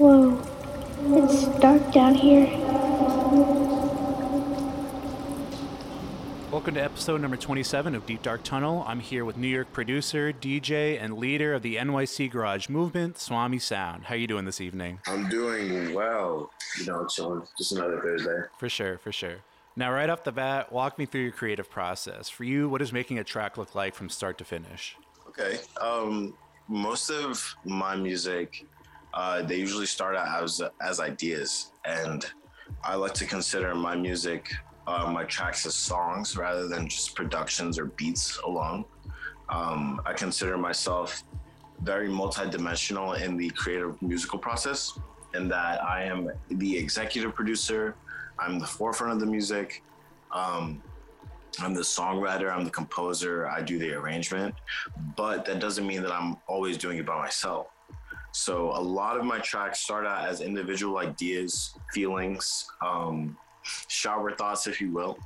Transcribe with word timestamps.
Whoa, 0.00 0.40
it's 1.18 1.44
dark 1.58 1.92
down 1.92 2.14
here. 2.14 2.46
Welcome 6.50 6.76
to 6.76 6.82
episode 6.82 7.20
number 7.20 7.36
27 7.36 7.94
of 7.94 8.06
Deep 8.06 8.22
Dark 8.22 8.42
Tunnel. 8.42 8.82
I'm 8.86 9.00
here 9.00 9.26
with 9.26 9.36
New 9.36 9.46
York 9.46 9.74
producer, 9.74 10.32
DJ, 10.32 10.98
and 10.98 11.18
leader 11.18 11.52
of 11.52 11.60
the 11.60 11.76
NYC 11.76 12.30
Garage 12.30 12.70
movement, 12.70 13.18
Swami 13.18 13.58
Sound. 13.58 14.04
How 14.04 14.14
are 14.14 14.16
you 14.16 14.26
doing 14.26 14.46
this 14.46 14.58
evening? 14.58 15.00
I'm 15.06 15.28
doing 15.28 15.92
well. 15.92 16.50
You 16.78 16.86
know, 16.86 17.06
chilling. 17.06 17.42
Just 17.58 17.72
another 17.72 18.00
Thursday. 18.00 18.48
For 18.58 18.70
sure, 18.70 18.96
for 18.96 19.12
sure. 19.12 19.40
Now, 19.76 19.92
right 19.92 20.08
off 20.08 20.24
the 20.24 20.32
bat, 20.32 20.72
walk 20.72 20.98
me 20.98 21.04
through 21.04 21.24
your 21.24 21.32
creative 21.32 21.68
process. 21.68 22.30
For 22.30 22.44
you, 22.44 22.70
what 22.70 22.78
does 22.78 22.90
making 22.90 23.18
a 23.18 23.24
track 23.24 23.58
look 23.58 23.74
like 23.74 23.94
from 23.94 24.08
start 24.08 24.38
to 24.38 24.46
finish? 24.46 24.96
Okay. 25.28 25.58
Um, 25.78 26.32
most 26.68 27.10
of 27.10 27.54
my 27.66 27.96
music, 27.96 28.64
uh, 29.14 29.42
they 29.42 29.56
usually 29.56 29.86
start 29.86 30.16
out 30.16 30.42
as 30.42 30.62
as 30.80 31.00
ideas, 31.00 31.72
and 31.84 32.26
I 32.84 32.94
like 32.94 33.14
to 33.14 33.26
consider 33.26 33.74
my 33.74 33.96
music, 33.96 34.52
uh, 34.86 35.10
my 35.10 35.24
tracks 35.24 35.66
as 35.66 35.74
songs 35.74 36.36
rather 36.36 36.68
than 36.68 36.88
just 36.88 37.14
productions 37.14 37.78
or 37.78 37.86
beats 37.86 38.38
alone. 38.44 38.84
Um, 39.48 40.00
I 40.06 40.12
consider 40.12 40.56
myself 40.56 41.24
very 41.82 42.08
multidimensional 42.08 43.20
in 43.20 43.36
the 43.36 43.50
creative 43.50 44.00
musical 44.00 44.38
process, 44.38 44.98
in 45.34 45.48
that 45.48 45.82
I 45.82 46.04
am 46.04 46.30
the 46.48 46.76
executive 46.76 47.34
producer. 47.34 47.96
I'm 48.38 48.58
the 48.58 48.66
forefront 48.66 49.12
of 49.14 49.20
the 49.20 49.26
music. 49.26 49.82
Um, 50.32 50.82
I'm 51.58 51.74
the 51.74 51.80
songwriter, 51.80 52.54
I'm 52.54 52.64
the 52.64 52.70
composer, 52.70 53.48
I 53.48 53.60
do 53.60 53.78
the 53.78 53.92
arrangement, 53.92 54.54
but 55.16 55.44
that 55.46 55.58
doesn't 55.58 55.86
mean 55.86 56.02
that 56.02 56.12
I'm 56.12 56.36
always 56.46 56.78
doing 56.78 56.98
it 56.98 57.06
by 57.06 57.18
myself. 57.18 57.66
So 58.32 58.70
a 58.70 58.80
lot 58.80 59.16
of 59.16 59.24
my 59.24 59.38
tracks 59.38 59.80
start 59.80 60.06
out 60.06 60.26
as 60.28 60.40
individual 60.40 60.98
ideas, 60.98 61.74
feelings, 61.92 62.66
um, 62.84 63.36
shower 63.62 64.32
thoughts, 64.32 64.66
if 64.66 64.80
you 64.80 64.92
will. 64.92 65.18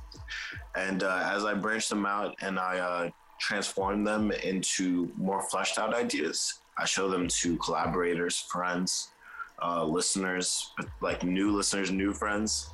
And 0.75 1.03
uh, 1.03 1.29
as 1.33 1.45
I 1.45 1.53
branch 1.53 1.87
them 1.87 2.05
out 2.05 2.35
and 2.41 2.59
I 2.59 2.79
uh, 2.79 3.09
transform 3.39 4.03
them 4.03 4.31
into 4.31 5.11
more 5.17 5.41
fleshed 5.41 5.77
out 5.77 5.93
ideas, 5.93 6.61
I 6.77 6.85
show 6.85 7.09
them 7.09 7.27
to 7.27 7.57
collaborators, 7.57 8.37
friends, 8.37 9.09
uh, 9.63 9.85
listeners, 9.85 10.71
like 10.99 11.23
new 11.23 11.51
listeners, 11.51 11.91
new 11.91 12.13
friends 12.13 12.69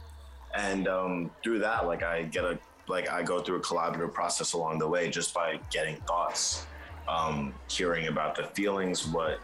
and 0.56 0.88
um, 0.88 1.32
through 1.44 1.60
that 1.60 1.86
like 1.86 2.04
i 2.04 2.24
get 2.24 2.44
a 2.44 2.58
like 2.88 3.10
i 3.10 3.22
go 3.22 3.40
through 3.40 3.58
a 3.58 3.62
collaborative 3.62 4.14
process 4.14 4.54
along 4.54 4.80
the 4.80 4.88
way 4.88 5.10
just 5.10 5.34
by 5.34 5.60
getting 5.70 5.96
thoughts 6.08 6.66
um, 7.08 7.54
hearing 7.68 8.08
about 8.08 8.36
the 8.36 8.44
feelings 8.56 9.08
what 9.08 9.40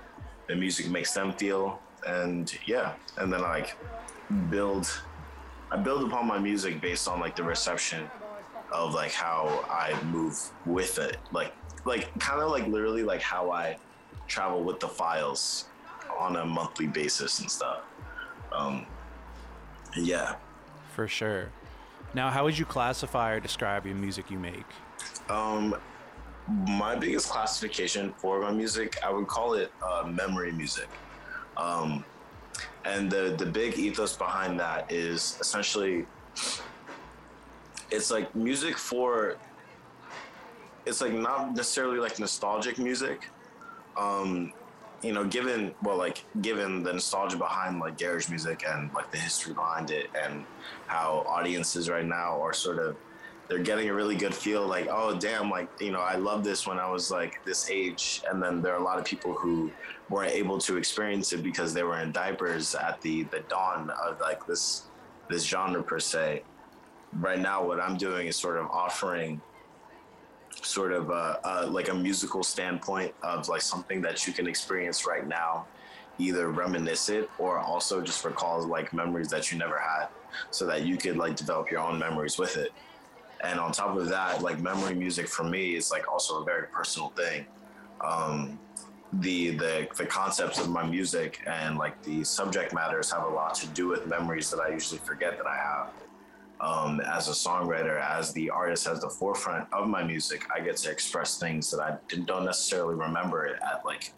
the 0.48 0.56
music 0.56 0.90
makes 0.90 1.14
them 1.14 1.34
feel 1.34 1.80
and 2.06 2.58
yeah 2.66 2.94
and 3.18 3.32
then 3.32 3.42
like 3.42 3.76
build 4.50 5.02
i 5.72 5.78
build 5.78 6.04
upon 6.04 6.26
my 6.28 6.40
music 6.40 6.80
based 6.82 7.08
on 7.08 7.20
like 7.20 7.36
the 7.36 7.44
reception 7.44 8.10
of 8.72 8.94
like 8.94 9.12
how 9.12 9.66
i 9.70 10.00
move 10.06 10.38
with 10.66 11.00
it 11.00 11.18
like 11.32 11.54
like 11.86 12.18
kind 12.20 12.42
of 12.42 12.52
like 12.52 12.68
literally 12.68 13.04
like 13.04 13.22
how 13.22 13.52
i 13.52 13.78
travel 14.28 14.64
with 14.64 14.80
the 14.80 14.88
files 14.88 15.66
on 16.18 16.36
a 16.38 16.46
monthly 16.46 16.88
basis 16.88 17.40
and 17.40 17.50
stuff 17.50 17.82
um 18.52 18.86
yeah 19.96 20.36
For 20.96 21.08
sure. 21.08 21.50
Now, 22.14 22.30
how 22.32 22.44
would 22.46 22.58
you 22.58 22.66
classify 22.66 23.34
or 23.34 23.40
describe 23.40 23.86
your 23.86 23.96
music 23.96 24.32
you 24.32 24.40
make? 24.40 24.66
Um, 25.30 25.76
my 26.48 26.96
biggest 26.96 27.30
classification 27.30 28.14
for 28.18 28.42
my 28.42 28.52
music, 28.52 28.98
I 29.04 29.12
would 29.12 29.28
call 29.28 29.54
it 29.54 29.72
uh, 29.86 30.08
memory 30.08 30.52
music. 30.52 30.88
Um, 31.58 32.06
and 32.86 33.12
the 33.12 33.36
the 33.38 33.46
big 33.46 33.78
ethos 33.78 34.16
behind 34.16 34.60
that 34.60 34.92
is 34.92 35.38
essentially, 35.42 36.06
it's 37.92 38.12
like 38.12 38.34
music 38.36 38.78
for. 38.78 39.38
It's 40.86 41.02
like 41.02 41.14
not 41.14 41.54
necessarily 41.54 42.00
like 42.00 42.18
nostalgic 42.18 42.78
music. 42.78 43.30
Um, 43.98 44.54
you 45.04 45.12
know, 45.12 45.26
given 45.26 45.76
well, 45.84 45.98
like 45.98 46.24
given 46.42 46.82
the 46.82 46.94
nostalgia 46.94 47.38
behind 47.38 47.80
like 47.80 47.98
garage 47.98 48.30
music 48.30 48.64
and 48.68 48.92
like 48.94 49.12
the 49.12 49.18
history 49.18 49.54
behind 49.54 49.92
it, 49.92 50.10
and 50.20 50.46
how 50.88 51.26
audiences 51.28 51.90
right 51.90 52.06
now 52.06 52.42
are 52.42 52.54
sort 52.54 52.80
of 52.80 52.96
they're 53.48 53.60
getting 53.60 53.90
a 53.90 53.94
really 53.94 54.16
good 54.16 54.36
feel 54.36 54.68
like 54.68 54.88
oh 54.90 55.18
damn 55.18 55.50
like 55.50 55.70
you 55.80 55.92
know 55.92 56.02
i 56.02 56.16
love 56.16 56.44
this 56.44 56.68
when 56.68 56.78
i 56.78 56.90
was 56.90 57.10
like 57.12 57.44
this 57.46 57.70
age. 57.70 58.22
And 58.30 58.42
then 58.42 58.62
there 58.62 58.74
are 58.74 58.80
a 58.80 58.84
lot 58.84 59.00
of 59.00 59.06
people 59.06 59.34
who 59.34 59.72
weren't 60.10 60.34
able 60.34 60.58
to 60.60 60.78
experience 60.78 61.34
it 61.34 61.44
because 61.44 61.74
they 61.74 61.84
were 61.84 62.00
in 62.00 62.12
diapers 62.12 62.76
at 62.76 63.02
the 63.02 63.24
the 63.24 63.40
dawn 63.48 63.90
of 64.06 64.20
like 64.20 64.46
this 64.46 64.84
this 65.30 65.44
genre 65.44 65.84
per 65.84 66.00
se. 66.00 66.44
Right 67.20 67.40
now 67.40 67.66
what 67.66 67.80
i'm 67.80 67.98
doing 67.98 68.28
is 68.28 68.36
sort 68.36 68.58
of 68.58 68.68
offering 68.68 69.42
sort 70.62 70.92
of 70.92 71.10
uh, 71.12 71.38
uh, 71.44 71.68
like 71.70 71.90
a 71.90 71.94
musical 71.94 72.44
standpoint 72.44 73.14
of 73.22 73.48
like 73.48 73.62
something 73.62 74.02
that 74.02 74.26
you 74.26 74.34
can 74.34 74.48
experience 74.48 75.06
right 75.06 75.28
now 75.28 75.68
either 76.18 76.50
reminisce 76.50 77.10
it 77.10 77.30
or 77.38 77.60
also 77.60 78.02
just 78.02 78.26
recall 78.26 78.66
like 78.66 78.92
memories 78.92 79.30
that 79.30 79.52
you 79.52 79.58
never 79.58 79.78
had 79.78 80.08
so 80.50 80.66
that 80.66 80.84
you 80.84 80.98
could 80.98 81.16
like 81.16 81.36
develop 81.36 81.70
your 81.70 81.80
own 81.80 82.00
memories 82.00 82.38
with 82.38 82.58
it 82.58 82.72
and 83.44 83.60
on 83.60 83.72
top 83.72 83.96
of 83.98 84.08
that 84.10 84.42
like 84.42 84.60
memory 84.60 84.96
music 84.96 85.28
for 85.28 85.44
me 85.44 85.76
is 85.76 85.92
like 85.92 86.12
also 86.12 86.42
a 86.42 86.46
very 86.46 86.68
personal 86.68 87.10
thing 87.10 87.46
um 88.02 88.60
the 89.14 89.52
the 89.52 89.88
the 89.98 90.06
concepts 90.06 90.60
of 90.60 90.70
my 90.70 90.86
music 90.86 91.42
and 91.48 91.78
like 91.78 92.02
the 92.04 92.24
subject 92.24 92.74
matters 92.74 93.12
have 93.12 93.24
a 93.24 93.28
lot 93.28 93.56
to 93.56 93.68
do 93.68 93.88
with 93.88 94.06
memories 94.08 94.50
that 94.50 94.60
i 94.60 94.70
usually 94.70 95.00
forget 95.00 95.38
that 95.38 95.48
i 95.48 95.56
have 95.56 95.90
um, 96.60 97.00
as 97.02 97.28
a 97.28 97.32
songwriter, 97.32 98.02
as 98.02 98.34
the 98.34 98.50
artist, 98.50 98.88
as 98.88 99.02
the 99.02 99.10
forefront 99.10 99.72
of 99.72 99.88
my 99.88 100.04
music, 100.04 100.48
I 100.54 100.60
get 100.60 100.78
to 100.78 100.92
express 100.92 101.38
things 101.38 101.70
that 101.72 101.80
I 101.80 101.98
don't 102.26 102.46
necessarily 102.46 102.96
remember 102.96 103.46
it 103.46 103.60
at 103.62 103.86
like 103.86 104.14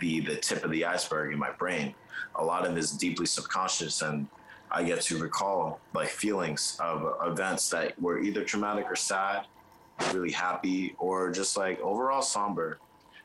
the 0.00 0.20
the 0.20 0.36
tip 0.36 0.64
of 0.64 0.70
the 0.72 0.84
iceberg 0.84 1.32
in 1.32 1.38
my 1.38 1.52
brain. 1.52 1.94
A 2.36 2.44
lot 2.44 2.66
of 2.66 2.76
it 2.76 2.78
is 2.78 2.90
deeply 2.90 3.26
subconscious, 3.26 4.02
and 4.02 4.26
I 4.76 4.82
get 4.82 5.00
to 5.00 5.16
recall 5.16 5.80
like 5.94 6.08
feelings 6.08 6.76
of 6.80 7.16
events 7.26 7.70
that 7.70 7.98
were 7.98 8.18
either 8.20 8.44
traumatic 8.44 8.84
or 8.90 8.94
sad, 8.94 9.46
really 10.12 10.30
happy, 10.30 10.94
or 10.98 11.30
just 11.32 11.56
like 11.56 11.80
overall 11.80 12.20
somber. 12.20 12.78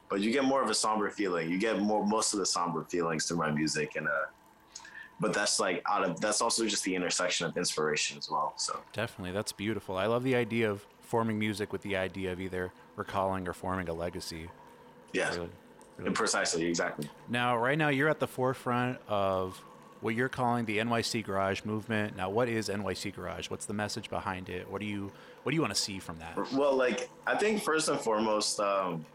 But 0.08 0.22
you 0.22 0.32
get 0.32 0.46
more 0.46 0.64
of 0.64 0.70
a 0.70 0.74
somber 0.74 1.10
feeling. 1.10 1.52
You 1.52 1.58
get 1.58 1.80
more 1.80 2.06
most 2.06 2.32
of 2.32 2.40
the 2.40 2.46
somber 2.46 2.86
feelings 2.86 3.26
through 3.26 3.38
my 3.38 3.52
music, 3.52 3.98
and 3.98 4.08
uh, 4.08 4.28
but 5.20 5.34
that's 5.34 5.60
like 5.60 5.84
out 5.90 6.06
of 6.06 6.22
that's 6.22 6.42
also 6.42 6.66
just 6.66 6.86
the 6.86 6.96
intersection 6.96 7.46
of 7.46 7.58
inspiration 7.58 8.18
as 8.18 8.32
well. 8.32 8.54
So 8.56 8.80
Definitely, 8.94 9.34
that's 9.34 9.52
beautiful. 9.52 9.98
I 9.98 10.06
love 10.06 10.24
the 10.24 10.36
idea 10.36 10.72
of 10.72 10.86
forming 11.02 11.38
music 11.38 11.74
with 11.74 11.82
the 11.82 11.98
idea 11.98 12.32
of 12.32 12.40
either 12.40 12.72
recalling 12.96 13.46
or 13.46 13.52
forming 13.52 13.90
a 13.90 13.94
legacy. 13.94 14.48
yeah, 15.12 15.30
Really, 15.34 15.50
really 15.98 16.12
precisely, 16.12 16.66
exactly. 16.66 17.10
Now, 17.28 17.58
right 17.58 17.78
now, 17.78 17.90
you're 17.90 18.08
at 18.08 18.22
the 18.22 18.28
forefront 18.28 19.00
of 19.10 19.62
what 20.02 20.16
you're 20.16 20.30
calling 20.30 20.66
the 20.66 20.80
NYC 20.80 21.24
Garage 21.24 21.64
movement. 21.64 22.18
Now, 22.18 22.30
what 22.30 22.50
is 22.50 22.70
NYC 22.70 23.16
Garage? 23.16 23.50
What's 23.50 23.66
the 23.66 23.74
message 23.74 24.10
behind 24.10 24.50
it? 24.50 24.70
What 24.70 24.82
do 24.82 24.88
you 24.88 25.12
what 25.44 25.52
do 25.52 25.56
you 25.56 25.62
want 25.62 25.74
to 25.74 25.80
see 25.80 26.00
from 26.00 26.20
that? 26.20 26.52
Well, 26.52 26.76
like 26.76 27.10
I 27.26 27.38
think 27.38 27.64
first 27.64 27.88
and 27.88 28.00
foremost, 28.00 28.60
um, 28.60 29.06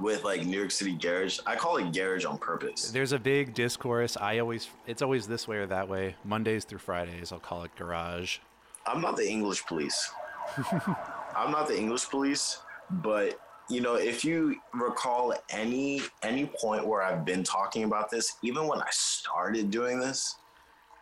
with 0.00 0.24
like 0.24 0.44
New 0.44 0.58
York 0.58 0.70
City 0.70 0.92
Garage, 0.92 1.38
I 1.46 1.56
call 1.56 1.76
it 1.76 1.92
garage 1.92 2.24
on 2.24 2.38
purpose. 2.38 2.90
There's 2.90 3.12
a 3.12 3.18
big 3.18 3.54
discourse. 3.54 4.16
I 4.16 4.38
always 4.38 4.68
it's 4.86 5.02
always 5.02 5.26
this 5.26 5.46
way 5.46 5.58
or 5.58 5.66
that 5.66 5.88
way. 5.88 6.16
Mondays 6.24 6.64
through 6.64 6.80
Fridays, 6.80 7.32
I'll 7.32 7.38
call 7.38 7.62
it 7.64 7.70
garage. 7.76 8.38
I'm 8.86 9.00
not 9.00 9.16
the 9.16 9.28
English 9.28 9.64
police. 9.66 10.10
I'm 11.36 11.50
not 11.50 11.68
the 11.68 11.78
English 11.78 12.08
police, 12.10 12.58
but 12.90 13.40
you 13.68 13.80
know, 13.80 13.94
if 13.94 14.24
you 14.24 14.56
recall 14.72 15.34
any 15.50 16.02
any 16.22 16.46
point 16.46 16.86
where 16.86 17.02
I've 17.02 17.24
been 17.24 17.42
talking 17.42 17.84
about 17.84 18.10
this, 18.10 18.36
even 18.42 18.66
when 18.66 18.80
I 18.80 18.88
started 18.90 19.70
doing 19.70 19.98
this, 19.98 20.36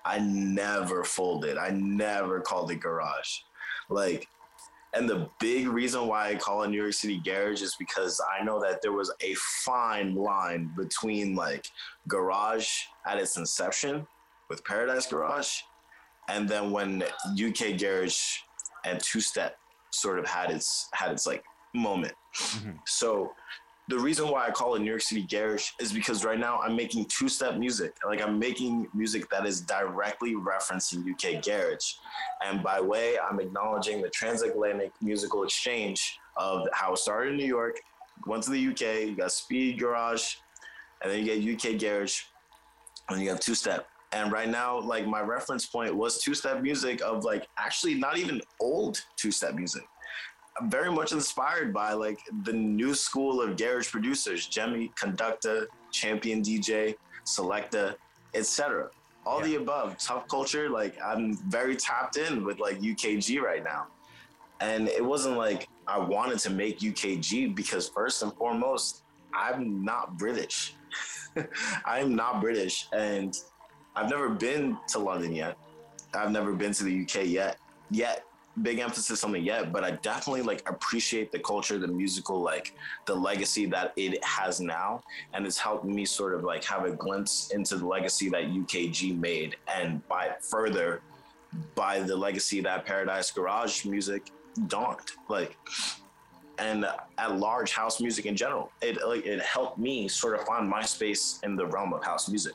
I 0.05 0.19
never 0.21 1.05
folded. 1.05 1.59
I 1.59 1.71
never 1.71 2.41
called 2.41 2.71
it 2.71 2.81
garage. 2.81 3.41
Like 3.89 4.29
and 4.95 5.09
the 5.09 5.29
big 5.41 5.69
reason 5.69 6.07
why 6.07 6.29
I 6.29 6.35
call 6.35 6.63
it 6.63 6.69
New 6.69 6.81
York 6.81 6.93
City 6.93 7.19
Garage 7.25 7.63
is 7.63 7.75
because 7.79 8.21
I 8.39 8.45
know 8.45 8.61
that 8.61 8.83
there 8.83 8.93
was 8.93 9.11
a 9.23 9.35
fine 9.65 10.15
line 10.15 10.71
between 10.77 11.35
like 11.35 11.67
garage 12.09 12.69
at 13.07 13.19
its 13.19 13.39
inception 13.39 14.07
with 14.51 14.63
Paradise 14.65 15.07
Garage, 15.07 15.63
and 16.29 16.47
then 16.47 16.71
when 16.71 17.03
UK 17.43 17.79
Garage 17.79 18.21
and 18.85 19.01
Two 19.01 19.21
Step 19.21 19.57
sort 19.93 20.19
of 20.19 20.27
had 20.27 20.51
its 20.51 20.89
had 20.93 21.11
its 21.11 21.27
like 21.27 21.43
moment. 21.75 22.15
Mm-hmm. 22.35 22.71
So 22.87 23.33
the 23.89 23.99
reason 23.99 24.29
why 24.29 24.47
I 24.47 24.51
call 24.51 24.75
it 24.77 24.79
New 24.79 24.91
York 24.91 25.03
City 25.03 25.23
Garage 25.23 25.71
is 25.81 25.93
because 25.93 26.25
right 26.25 26.39
now 26.39 26.61
I'm 26.61 26.77
making 26.77 27.07
two 27.07 27.29
step 27.29 27.57
music. 27.57 27.95
Like 28.07 28.23
I'm 28.23 28.39
making 28.39 28.89
music 28.95 29.29
that 29.31 29.45
is 29.45 29.61
directly 29.61 30.35
referencing 30.35 31.05
UK 31.11 31.45
Garage. 31.45 31.95
And 32.45 32.63
by 32.63 32.81
way, 32.81 33.17
I'm 33.19 33.41
acknowledging 33.41 34.01
the 34.01 34.09
transatlantic 34.11 34.93
musical 35.01 35.43
exchange 35.43 36.19
of 36.37 36.67
how 36.73 36.93
it 36.93 36.99
started 36.99 37.33
in 37.33 37.37
New 37.37 37.47
York, 37.47 37.81
went 38.27 38.43
to 38.45 38.51
the 38.51 38.69
UK, 38.69 39.09
you 39.09 39.17
got 39.17 39.33
Speed 39.33 39.79
Garage, 39.79 40.37
and 41.03 41.11
then 41.11 41.25
you 41.25 41.57
get 41.57 41.75
UK 41.75 41.79
Garage. 41.79 42.23
and 43.09 43.21
you 43.21 43.29
have 43.29 43.41
two 43.41 43.55
step. 43.55 43.89
And 44.13 44.31
right 44.31 44.49
now, 44.49 44.79
like 44.79 45.07
my 45.07 45.23
reference 45.23 45.67
point 45.67 45.95
was 45.95 46.23
two 46.23 46.35
step 46.35 46.63
music 46.63 47.01
of 47.03 47.25
like 47.25 47.49
actually 47.59 47.95
not 47.95 48.19
even 48.19 48.41
old 48.61 49.01
two 49.17 49.31
step 49.31 49.55
music. 49.55 49.85
I'm 50.61 50.71
very 50.71 50.91
much 50.91 51.13
inspired 51.13 51.73
by 51.73 51.93
like 51.93 52.21
the 52.43 52.53
new 52.53 52.95
school 52.95 53.41
of 53.41 53.57
garage 53.57 53.91
producers, 53.91 54.47
Jemmy, 54.47 54.93
Conducta, 54.97 55.67
Champion 55.91 56.43
DJ, 56.43 56.95
Selecta, 57.25 57.97
etc. 58.35 58.91
All 59.25 59.41
yeah. 59.41 59.47
the 59.47 59.55
above, 59.57 59.97
tough 59.99 60.29
culture. 60.29 60.69
Like 60.69 60.97
I'm 61.03 61.37
very 61.51 61.77
tapped 61.77 62.17
in 62.17 62.45
with 62.45 62.59
like 62.59 62.81
UKG 62.81 63.41
right 63.41 63.65
now. 63.65 63.87
And 64.61 64.89
it 64.89 65.05
wasn't 65.05 65.37
like 65.37 65.69
I 65.87 65.99
wanted 65.99 66.39
to 66.41 66.51
make 66.51 66.81
UKG 66.81 67.55
because 67.55 67.89
first 67.89 68.23
and 68.23 68.33
foremost, 68.35 69.03
I'm 69.35 69.85
not 69.85 70.19
British. 70.19 70.75
I'm 71.85 72.15
not 72.15 72.41
British 72.41 72.89
and 72.93 73.37
I've 73.97 74.11
never 74.11 74.29
been 74.29 74.79
to 74.89 74.99
London 74.99 75.35
yet. 75.35 75.57
I've 76.15 76.31
never 76.31 76.53
been 76.53 76.73
to 76.73 76.85
the 76.85 77.03
UK 77.03 77.27
yet. 77.27 77.57
Yet 77.91 78.25
big 78.61 78.81
emphasis 78.81 79.25
on 79.25 79.33
the 79.33 79.39
yet, 79.39 79.73
but 79.73 79.83
I 79.83 79.93
definitely 79.93 80.43
like 80.43 80.69
appreciate 80.69 81.33
the 81.33 81.39
culture, 81.39 81.79
the 81.79 81.89
musical, 81.89 82.41
like 82.41 82.75
the 83.07 83.15
legacy 83.15 83.65
that 83.67 83.93
it 83.97 84.23
has 84.25 84.61
now. 84.61 85.03
And 85.33 85.47
it's 85.47 85.59
helped 85.59 85.87
me 85.87 86.05
sort 86.05 86.35
of 86.35 86.45
like 86.45 86.63
have 86.65 86.85
a 86.85 86.93
glimpse 86.93 87.51
into 87.53 87.77
the 87.77 87.87
legacy 87.87 88.29
that 88.31 88.45
UKG 88.45 89.19
made 89.19 89.57
and 89.75 90.07
by 90.09 90.33
further 90.41 91.01
by 91.75 92.01
the 92.01 92.17
legacy 92.17 92.61
that 92.61 92.85
Paradise 92.85 93.31
Garage 93.31 93.85
music 93.85 94.31
dawned. 94.67 95.13
Like 95.29 95.57
and 96.59 96.87
at 97.19 97.39
large 97.39 97.73
house 97.73 98.01
music 98.01 98.27
in 98.27 98.37
general. 98.37 98.71
It 98.83 98.99
like 99.07 99.25
it 99.27 99.41
helped 99.41 99.79
me 99.79 100.09
sort 100.09 100.39
of 100.39 100.47
find 100.47 100.69
my 100.69 100.83
space 100.83 101.41
in 101.43 101.57
the 101.57 101.67
realm 101.67 101.93
of 101.93 102.05
house 102.05 102.29
music. 102.29 102.55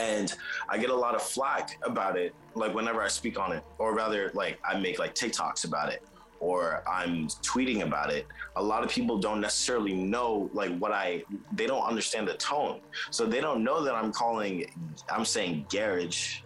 And 0.00 0.34
I 0.68 0.78
get 0.78 0.90
a 0.90 0.94
lot 0.94 1.14
of 1.14 1.22
flack 1.22 1.78
about 1.82 2.16
it, 2.16 2.34
like 2.54 2.74
whenever 2.74 3.02
I 3.02 3.08
speak 3.08 3.38
on 3.38 3.52
it, 3.52 3.62
or 3.78 3.94
rather, 3.94 4.30
like 4.34 4.58
I 4.64 4.78
make 4.78 4.98
like 4.98 5.14
TikToks 5.14 5.66
about 5.66 5.92
it, 5.92 6.02
or 6.40 6.82
I'm 6.88 7.28
tweeting 7.42 7.82
about 7.82 8.10
it. 8.10 8.26
A 8.56 8.62
lot 8.62 8.82
of 8.82 8.90
people 8.90 9.18
don't 9.18 9.40
necessarily 9.40 9.92
know 9.92 10.50
like 10.54 10.76
what 10.78 10.92
I, 10.92 11.22
they 11.52 11.66
don't 11.66 11.82
understand 11.82 12.26
the 12.28 12.34
tone. 12.34 12.80
So 13.10 13.26
they 13.26 13.40
don't 13.40 13.62
know 13.62 13.84
that 13.84 13.94
I'm 13.94 14.10
calling, 14.10 14.70
I'm 15.10 15.24
saying 15.24 15.66
garage 15.68 16.40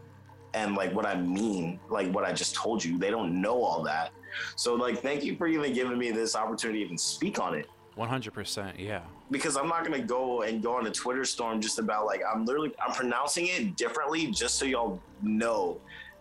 and 0.52 0.74
like 0.74 0.92
what 0.92 1.06
I 1.06 1.14
mean, 1.14 1.78
like 1.88 2.12
what 2.12 2.24
I 2.24 2.32
just 2.32 2.54
told 2.54 2.84
you. 2.84 2.98
They 2.98 3.10
don't 3.10 3.40
know 3.40 3.62
all 3.62 3.82
that. 3.84 4.10
So 4.56 4.74
like, 4.74 4.98
thank 4.98 5.24
you 5.24 5.36
for 5.36 5.46
even 5.46 5.72
giving 5.72 5.96
me 5.96 6.10
this 6.10 6.34
opportunity 6.34 6.80
to 6.80 6.84
even 6.86 6.98
speak 6.98 7.38
on 7.38 7.54
it. 7.54 7.68
100%, 7.96 8.74
yeah. 8.78 9.02
Because 9.30 9.56
I'm 9.56 9.68
not 9.68 9.86
going 9.86 10.00
to 10.00 10.06
go 10.06 10.42
and 10.42 10.62
go 10.62 10.76
on 10.76 10.86
a 10.86 10.90
Twitter 10.90 11.24
storm 11.24 11.60
just 11.60 11.78
about 11.78 12.06
like 12.06 12.22
I'm 12.28 12.44
literally 12.44 12.72
I'm 12.84 12.92
pronouncing 12.92 13.46
it 13.46 13.76
differently 13.76 14.26
just 14.28 14.56
so 14.56 14.64
y'all 14.64 15.00
know 15.22 15.80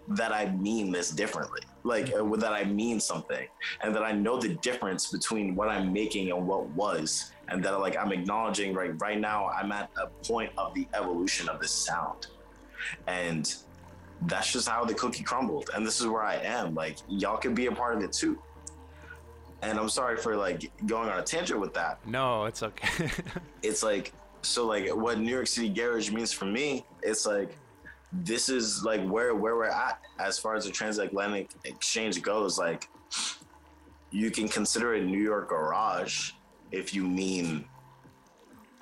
that 0.09 0.31
I 0.31 0.51
mean 0.51 0.91
this 0.91 1.09
differently. 1.09 1.61
Like 1.83 2.13
uh, 2.13 2.23
that 2.37 2.53
I 2.53 2.63
mean 2.63 2.99
something 2.99 3.47
and 3.81 3.95
that 3.95 4.03
I 4.03 4.11
know 4.11 4.39
the 4.39 4.55
difference 4.55 5.11
between 5.11 5.55
what 5.55 5.67
I'm 5.67 5.91
making 5.91 6.31
and 6.31 6.47
what 6.47 6.67
was 6.69 7.31
and 7.49 7.63
that 7.63 7.77
like 7.79 7.97
I'm 7.97 8.11
acknowledging 8.11 8.73
right 8.73 8.93
right 9.01 9.19
now 9.19 9.47
I'm 9.49 9.71
at 9.71 9.89
a 10.01 10.07
point 10.25 10.51
of 10.57 10.73
the 10.73 10.87
evolution 10.93 11.49
of 11.49 11.59
this 11.59 11.71
sound. 11.71 12.27
And 13.07 13.53
that's 14.23 14.53
just 14.53 14.69
how 14.69 14.85
the 14.85 14.93
cookie 14.93 15.23
crumbled 15.23 15.71
and 15.73 15.85
this 15.85 15.99
is 15.99 16.07
where 16.07 16.23
I 16.23 16.35
am. 16.35 16.75
Like 16.75 16.97
y'all 17.09 17.37
can 17.37 17.55
be 17.55 17.65
a 17.65 17.71
part 17.71 17.97
of 17.97 18.03
it 18.03 18.13
too. 18.13 18.39
And 19.63 19.79
I'm 19.79 19.87
sorry 19.87 20.17
for 20.17 20.35
like 20.35 20.69
going 20.85 21.09
on 21.09 21.19
a 21.19 21.23
tangent 21.23 21.59
with 21.59 21.73
that. 21.73 22.05
No, 22.05 22.45
it's 22.45 22.63
okay. 22.63 23.09
it's 23.63 23.81
like 23.81 24.11
so 24.41 24.67
like 24.67 24.89
what 24.89 25.19
New 25.19 25.31
York 25.31 25.47
City 25.47 25.69
Garage 25.69 26.11
means 26.11 26.33
for 26.33 26.45
me, 26.45 26.85
it's 27.01 27.25
like 27.25 27.55
this 28.11 28.49
is 28.49 28.83
like 28.83 29.01
where 29.07 29.33
where 29.33 29.55
we're 29.55 29.65
at 29.65 29.99
as 30.19 30.37
far 30.37 30.55
as 30.55 30.65
the 30.65 30.71
transatlantic 30.71 31.49
exchange 31.63 32.21
goes. 32.21 32.59
Like 32.59 32.89
you 34.11 34.29
can 34.31 34.49
consider 34.49 34.95
it 34.95 35.05
New 35.05 35.23
York 35.23 35.49
Garage 35.49 36.31
if 36.71 36.93
you 36.93 37.07
mean 37.07 37.63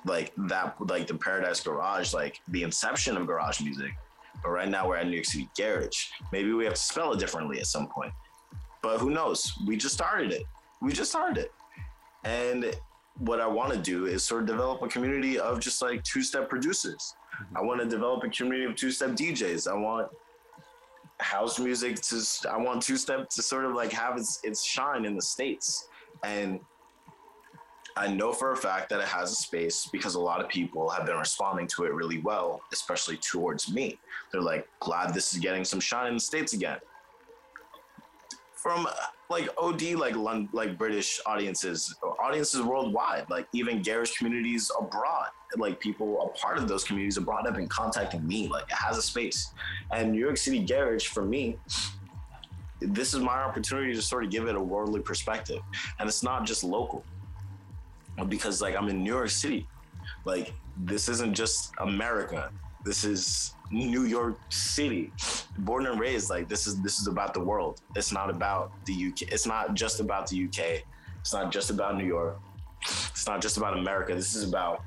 like 0.04 0.32
that 0.48 0.74
like 0.80 1.06
the 1.06 1.14
Paradise 1.14 1.60
Garage, 1.60 2.12
like 2.12 2.40
the 2.48 2.64
inception 2.64 3.16
of 3.16 3.26
garage 3.28 3.60
music. 3.60 3.92
But 4.42 4.50
right 4.50 4.68
now 4.68 4.88
we're 4.88 4.96
at 4.96 5.06
New 5.06 5.12
York 5.12 5.26
City 5.26 5.48
Garage. 5.56 6.06
Maybe 6.32 6.52
we 6.52 6.64
have 6.64 6.74
to 6.74 6.80
spell 6.80 7.12
it 7.12 7.20
differently 7.20 7.60
at 7.60 7.66
some 7.66 7.86
point. 7.86 8.12
But 8.82 8.98
who 8.98 9.10
knows? 9.10 9.52
We 9.64 9.76
just 9.76 9.94
started 9.94 10.32
it 10.32 10.42
we 10.82 10.92
just 10.92 11.10
started 11.10 11.38
it. 11.38 11.52
And 12.24 12.74
what 13.18 13.40
I 13.40 13.46
want 13.46 13.72
to 13.72 13.78
do 13.78 14.06
is 14.06 14.24
sort 14.24 14.42
of 14.42 14.46
develop 14.48 14.82
a 14.82 14.88
community 14.88 15.38
of 15.38 15.60
just 15.60 15.80
like 15.80 16.02
two 16.02 16.22
step 16.22 16.48
producers. 16.48 17.14
Mm-hmm. 17.34 17.56
I 17.56 17.62
want 17.62 17.80
to 17.80 17.86
develop 17.86 18.24
a 18.24 18.28
community 18.28 18.64
of 18.64 18.76
two 18.76 18.90
step 18.90 19.10
DJs. 19.10 19.70
I 19.70 19.74
want 19.74 20.08
house 21.20 21.58
music 21.58 22.00
to, 22.02 22.20
I 22.50 22.56
want 22.56 22.82
two 22.82 22.96
step 22.96 23.28
to 23.30 23.42
sort 23.42 23.64
of 23.64 23.74
like 23.74 23.92
have 23.92 24.16
its, 24.16 24.40
its 24.42 24.64
shine 24.64 25.04
in 25.04 25.14
the 25.14 25.22
States. 25.22 25.88
And 26.24 26.58
I 27.96 28.08
know 28.08 28.32
for 28.32 28.52
a 28.52 28.56
fact 28.56 28.88
that 28.88 29.00
it 29.00 29.06
has 29.06 29.30
a 29.30 29.34
space 29.34 29.88
because 29.92 30.14
a 30.14 30.20
lot 30.20 30.40
of 30.40 30.48
people 30.48 30.88
have 30.88 31.06
been 31.06 31.18
responding 31.18 31.66
to 31.68 31.84
it 31.84 31.92
really 31.92 32.18
well, 32.18 32.62
especially 32.72 33.18
towards 33.18 33.72
me. 33.72 33.98
They're 34.32 34.40
like, 34.40 34.66
glad 34.80 35.14
this 35.14 35.32
is 35.32 35.38
getting 35.38 35.64
some 35.64 35.78
shine 35.78 36.08
in 36.08 36.14
the 36.14 36.20
States 36.20 36.54
again 36.54 36.78
from 38.62 38.86
uh, 38.86 38.92
like 39.28 39.48
OD 39.58 39.94
like 39.94 40.14
like 40.52 40.78
British 40.78 41.20
audiences, 41.26 41.94
audiences 42.20 42.62
worldwide, 42.62 43.28
like 43.28 43.48
even 43.52 43.82
garish 43.82 44.16
communities 44.16 44.70
abroad, 44.78 45.30
like 45.56 45.80
people 45.80 46.22
a 46.22 46.38
part 46.38 46.58
of 46.58 46.68
those 46.68 46.84
communities 46.84 47.16
abroad 47.16 47.44
have 47.44 47.56
been 47.56 47.68
contacting 47.68 48.24
me. 48.26 48.48
Like 48.48 48.64
it 48.64 48.74
has 48.74 48.96
a 48.96 49.02
space, 49.02 49.52
and 49.90 50.12
New 50.12 50.20
York 50.20 50.36
City 50.36 50.64
garage 50.64 51.08
for 51.08 51.24
me. 51.24 51.56
This 52.80 53.14
is 53.14 53.20
my 53.20 53.38
opportunity 53.42 53.94
to 53.94 54.02
sort 54.02 54.24
of 54.24 54.30
give 54.30 54.46
it 54.46 54.54
a 54.54 54.60
worldly 54.60 55.00
perspective, 55.00 55.60
and 55.98 56.08
it's 56.08 56.22
not 56.22 56.46
just 56.46 56.62
local. 56.62 57.04
Because 58.28 58.62
like 58.62 58.76
I'm 58.76 58.88
in 58.88 59.02
New 59.02 59.14
York 59.14 59.30
City, 59.30 59.66
like 60.24 60.52
this 60.76 61.08
isn't 61.08 61.34
just 61.34 61.72
America. 61.78 62.50
This 62.84 63.04
is 63.04 63.54
New 63.72 64.04
York 64.04 64.38
City, 64.50 65.10
born 65.58 65.86
and 65.86 65.98
raised. 65.98 66.28
Like 66.30 66.48
this 66.48 66.66
is 66.66 66.80
this 66.82 67.00
is 67.00 67.06
about 67.06 67.32
the 67.32 67.40
world. 67.40 67.80
It's 67.96 68.12
not 68.12 68.28
about 68.28 68.72
the 68.84 68.92
UK. 68.92 69.22
It's 69.32 69.46
not 69.46 69.74
just 69.74 69.98
about 69.98 70.28
the 70.28 70.44
UK. 70.44 70.84
It's 71.20 71.32
not 71.32 71.50
just 71.50 71.70
about 71.70 71.96
New 71.96 72.04
York. 72.04 72.38
It's 72.82 73.26
not 73.26 73.40
just 73.40 73.56
about 73.56 73.78
America. 73.78 74.14
This 74.14 74.34
is 74.34 74.46
about 74.46 74.82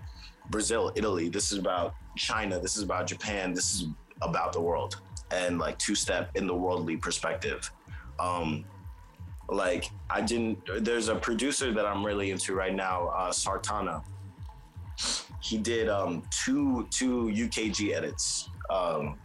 Brazil, 0.51 0.91
Italy. 0.95 1.29
This 1.29 1.51
is 1.51 1.57
about 1.57 1.95
China. 2.15 2.59
This 2.59 2.77
is 2.77 2.83
about 2.83 3.07
Japan. 3.07 3.53
This 3.53 3.73
is 3.73 3.87
about 4.21 4.53
the 4.53 4.61
world 4.61 5.01
and 5.31 5.57
like 5.57 5.77
two 5.79 5.95
step 5.95 6.29
in 6.35 6.45
the 6.45 6.53
worldly 6.53 6.97
perspective. 6.97 7.71
Um, 8.19 8.65
like 9.49 9.89
I 10.09 10.21
didn't. 10.21 10.59
There's 10.81 11.07
a 11.07 11.15
producer 11.15 11.71
that 11.73 11.85
I'm 11.85 12.05
really 12.05 12.31
into 12.31 12.53
right 12.53 12.73
now, 12.73 13.07
uh, 13.07 13.31
Sartana. 13.31 14.03
He 15.41 15.57
did 15.57 15.89
um, 15.89 16.23
two 16.31 16.87
two 16.91 17.25
UKG 17.25 17.93
edits 17.95 18.49
um, 18.69 19.17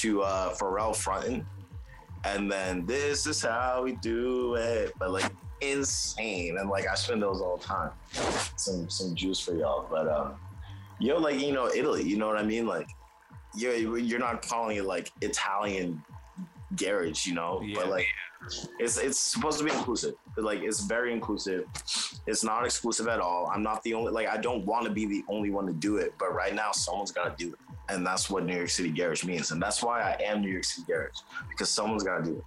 to 0.00 0.22
uh, 0.22 0.54
Pharrell 0.54 0.94
fronting, 0.94 1.46
and 2.24 2.50
then 2.50 2.86
this 2.86 3.26
is 3.26 3.42
how 3.42 3.82
we 3.84 3.92
do 3.96 4.54
it, 4.54 4.92
but 4.98 5.10
like 5.10 5.30
insane, 5.60 6.58
and 6.58 6.68
like 6.68 6.86
I 6.88 6.94
spend 6.94 7.22
those 7.22 7.40
all 7.40 7.56
the 7.56 7.64
time. 7.64 7.90
Some 8.56 8.88
some 8.90 9.14
juice 9.14 9.40
for 9.40 9.54
y'all, 9.54 9.86
but 9.90 10.08
um, 10.08 10.34
yo, 10.98 11.18
like 11.18 11.40
you 11.40 11.52
know 11.52 11.68
Italy, 11.68 12.02
you 12.02 12.16
know 12.16 12.26
what 12.26 12.38
I 12.38 12.42
mean? 12.42 12.66
Like 12.66 12.88
you're 13.56 13.98
you're 13.98 14.18
not 14.18 14.46
calling 14.46 14.76
it 14.76 14.84
like 14.84 15.10
Italian 15.20 16.02
garage, 16.76 17.26
you 17.26 17.34
know, 17.34 17.62
yeah. 17.62 17.76
but 17.76 17.88
like 17.88 18.06
it's 18.78 18.98
it's 18.98 19.18
supposed 19.18 19.58
to 19.58 19.64
be 19.64 19.70
inclusive. 19.70 20.14
Like 20.36 20.60
it's 20.62 20.80
very 20.80 21.12
inclusive. 21.12 21.64
It's 22.26 22.44
not 22.44 22.64
exclusive 22.64 23.08
at 23.08 23.20
all. 23.20 23.50
I'm 23.52 23.62
not 23.62 23.82
the 23.82 23.94
only 23.94 24.12
like 24.12 24.28
I 24.28 24.36
don't 24.36 24.64
want 24.66 24.84
to 24.86 24.90
be 24.90 25.06
the 25.06 25.24
only 25.28 25.50
one 25.50 25.66
to 25.66 25.72
do 25.72 25.96
it, 25.96 26.14
but 26.18 26.34
right 26.34 26.54
now 26.54 26.72
someone's 26.72 27.12
got 27.12 27.36
to 27.36 27.44
do 27.44 27.52
it 27.52 27.58
and 27.88 28.06
that's 28.06 28.28
what 28.28 28.44
New 28.44 28.56
York 28.56 28.68
City 28.68 28.90
Garage 28.90 29.24
means, 29.24 29.50
and 29.50 29.62
that's 29.62 29.82
why 29.82 30.02
I 30.02 30.22
am 30.22 30.40
New 30.40 30.50
York 30.50 30.64
City 30.64 30.86
Garage 30.86 31.18
because 31.48 31.68
someone's 31.68 32.02
got 32.02 32.18
to 32.18 32.24
do 32.24 32.36
it. 32.38 32.44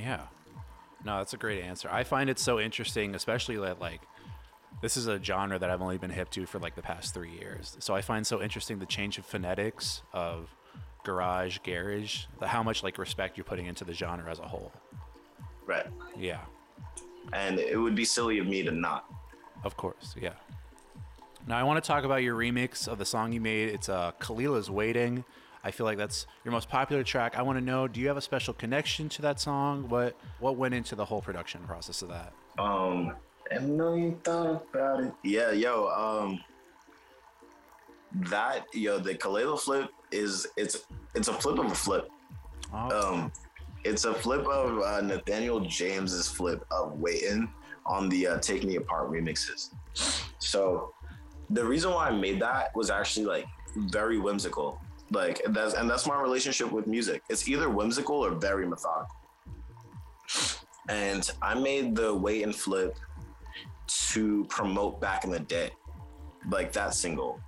Yeah, 0.00 0.20
no, 1.04 1.18
that's 1.18 1.34
a 1.34 1.38
great 1.38 1.62
answer. 1.62 1.88
I 1.90 2.04
find 2.04 2.28
it 2.28 2.38
so 2.38 2.60
interesting, 2.60 3.14
especially 3.14 3.56
that 3.56 3.80
like 3.80 4.00
this 4.82 4.96
is 4.96 5.06
a 5.06 5.22
genre 5.22 5.58
that 5.58 5.70
I've 5.70 5.82
only 5.82 5.98
been 5.98 6.10
hip 6.10 6.30
to 6.30 6.46
for 6.46 6.58
like 6.58 6.74
the 6.74 6.82
past 6.82 7.14
three 7.14 7.32
years. 7.32 7.76
So 7.80 7.94
I 7.94 8.02
find 8.02 8.26
so 8.26 8.42
interesting 8.42 8.78
the 8.78 8.86
change 8.86 9.18
of 9.18 9.26
phonetics 9.26 10.02
of 10.12 10.54
garage, 11.04 11.58
garage, 11.64 12.24
the, 12.38 12.46
how 12.46 12.62
much 12.62 12.82
like 12.82 12.98
respect 12.98 13.36
you're 13.36 13.44
putting 13.44 13.66
into 13.66 13.84
the 13.84 13.94
genre 13.94 14.30
as 14.30 14.38
a 14.38 14.46
whole. 14.46 14.72
Right. 15.66 15.86
Yeah. 16.16 16.40
And 17.32 17.58
it 17.58 17.76
would 17.76 17.94
be 17.94 18.04
silly 18.04 18.38
of 18.38 18.46
me 18.46 18.62
to 18.62 18.70
not. 18.70 19.04
Of 19.64 19.76
course, 19.76 20.14
yeah. 20.20 20.34
Now 21.48 21.58
I 21.58 21.62
want 21.62 21.82
to 21.82 21.88
talk 21.88 22.04
about 22.04 22.22
your 22.22 22.36
remix 22.36 22.86
of 22.86 22.98
the 22.98 23.06
song 23.06 23.32
you 23.32 23.40
made. 23.40 23.70
It's 23.70 23.88
uh, 23.88 24.12
Kelela's 24.20 24.70
Waiting. 24.70 25.24
I 25.64 25.70
feel 25.70 25.86
like 25.86 25.96
that's 25.96 26.26
your 26.44 26.52
most 26.52 26.68
popular 26.68 27.02
track. 27.02 27.38
I 27.38 27.42
want 27.42 27.58
to 27.58 27.64
know, 27.64 27.88
do 27.88 28.00
you 28.00 28.08
have 28.08 28.18
a 28.18 28.20
special 28.20 28.52
connection 28.52 29.08
to 29.08 29.22
that 29.22 29.40
song? 29.40 29.88
What 29.88 30.14
what 30.40 30.56
went 30.56 30.74
into 30.74 30.94
the 30.94 31.06
whole 31.06 31.22
production 31.22 31.62
process 31.62 32.02
of 32.02 32.10
that? 32.10 32.34
Um, 32.58 33.14
I 33.50 33.60
know 33.60 33.94
you 33.94 34.20
thought 34.22 34.62
about 34.74 35.04
it. 35.04 35.14
Yeah, 35.24 35.52
yo, 35.52 35.88
um, 35.88 36.44
that 38.28 38.66
yo, 38.74 38.98
the 38.98 39.14
Kelela 39.14 39.58
flip 39.58 39.88
is 40.12 40.46
it's 40.58 40.84
it's 41.14 41.28
a 41.28 41.32
flip 41.32 41.58
of 41.58 41.72
a 41.72 41.74
flip. 41.74 42.10
Oh, 42.74 43.14
Um, 43.14 43.32
it's 43.84 44.04
a 44.04 44.12
flip 44.12 44.46
of 44.46 44.80
uh, 44.80 45.00
Nathaniel 45.00 45.60
James's 45.60 46.28
flip 46.28 46.66
of 46.70 46.98
Waiting 46.98 47.50
on 47.86 48.10
the 48.10 48.26
uh, 48.26 48.38
Take 48.38 48.64
Me 48.64 48.76
Apart 48.76 49.10
remixes. 49.10 49.70
So 50.38 50.92
the 51.50 51.64
reason 51.64 51.90
why 51.92 52.08
I 52.08 52.10
made 52.10 52.40
that 52.40 52.74
was 52.74 52.90
actually 52.90 53.26
like 53.26 53.46
very 53.76 54.18
whimsical. 54.18 54.80
Like 55.10 55.40
that's 55.48 55.74
and 55.74 55.88
that's 55.88 56.06
my 56.06 56.20
relationship 56.20 56.70
with 56.70 56.86
music. 56.86 57.22
It's 57.30 57.48
either 57.48 57.70
whimsical 57.70 58.16
or 58.16 58.32
very 58.32 58.66
methodical. 58.66 59.16
And 60.88 61.30
I 61.42 61.54
made 61.54 61.94
the 61.94 62.14
Wait 62.14 62.42
and 62.42 62.54
Flip 62.54 62.96
to 63.86 64.44
promote 64.46 65.00
back 65.00 65.24
in 65.24 65.30
the 65.30 65.40
day, 65.40 65.70
like 66.50 66.72
that 66.72 66.94
single, 66.94 67.40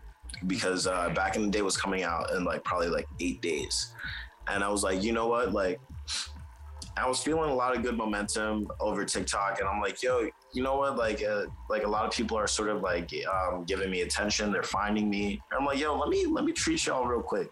because 0.46 0.86
uh, 0.86 1.10
back 1.10 1.36
in 1.36 1.42
the 1.42 1.50
day 1.50 1.62
was 1.62 1.76
coming 1.76 2.02
out 2.02 2.30
in 2.32 2.44
like 2.44 2.64
probably 2.64 2.88
like 2.88 3.06
eight 3.20 3.42
days, 3.42 3.94
and 4.48 4.64
I 4.64 4.68
was 4.68 4.82
like, 4.82 5.02
you 5.02 5.12
know 5.12 5.26
what, 5.26 5.52
like 5.52 5.80
I 6.96 7.06
was 7.06 7.22
feeling 7.22 7.50
a 7.50 7.54
lot 7.54 7.76
of 7.76 7.82
good 7.82 7.96
momentum 7.96 8.68
over 8.80 9.04
TikTok, 9.04 9.60
and 9.60 9.68
I'm 9.68 9.80
like, 9.80 10.02
yo, 10.02 10.28
you 10.52 10.62
know 10.62 10.76
what? 10.76 10.96
Like, 10.96 11.22
uh, 11.22 11.44
like 11.68 11.84
a 11.84 11.88
lot 11.88 12.04
of 12.04 12.12
people 12.12 12.36
are 12.36 12.46
sort 12.46 12.68
of 12.68 12.82
like 12.82 13.12
um, 13.32 13.64
giving 13.64 13.90
me 13.90 14.02
attention. 14.02 14.52
They're 14.52 14.62
finding 14.62 15.08
me. 15.08 15.40
I'm 15.56 15.64
like, 15.64 15.78
yo, 15.78 15.96
let 15.96 16.08
me 16.08 16.26
let 16.26 16.44
me 16.44 16.52
treat 16.52 16.86
y'all 16.86 17.06
real 17.06 17.22
quick. 17.22 17.50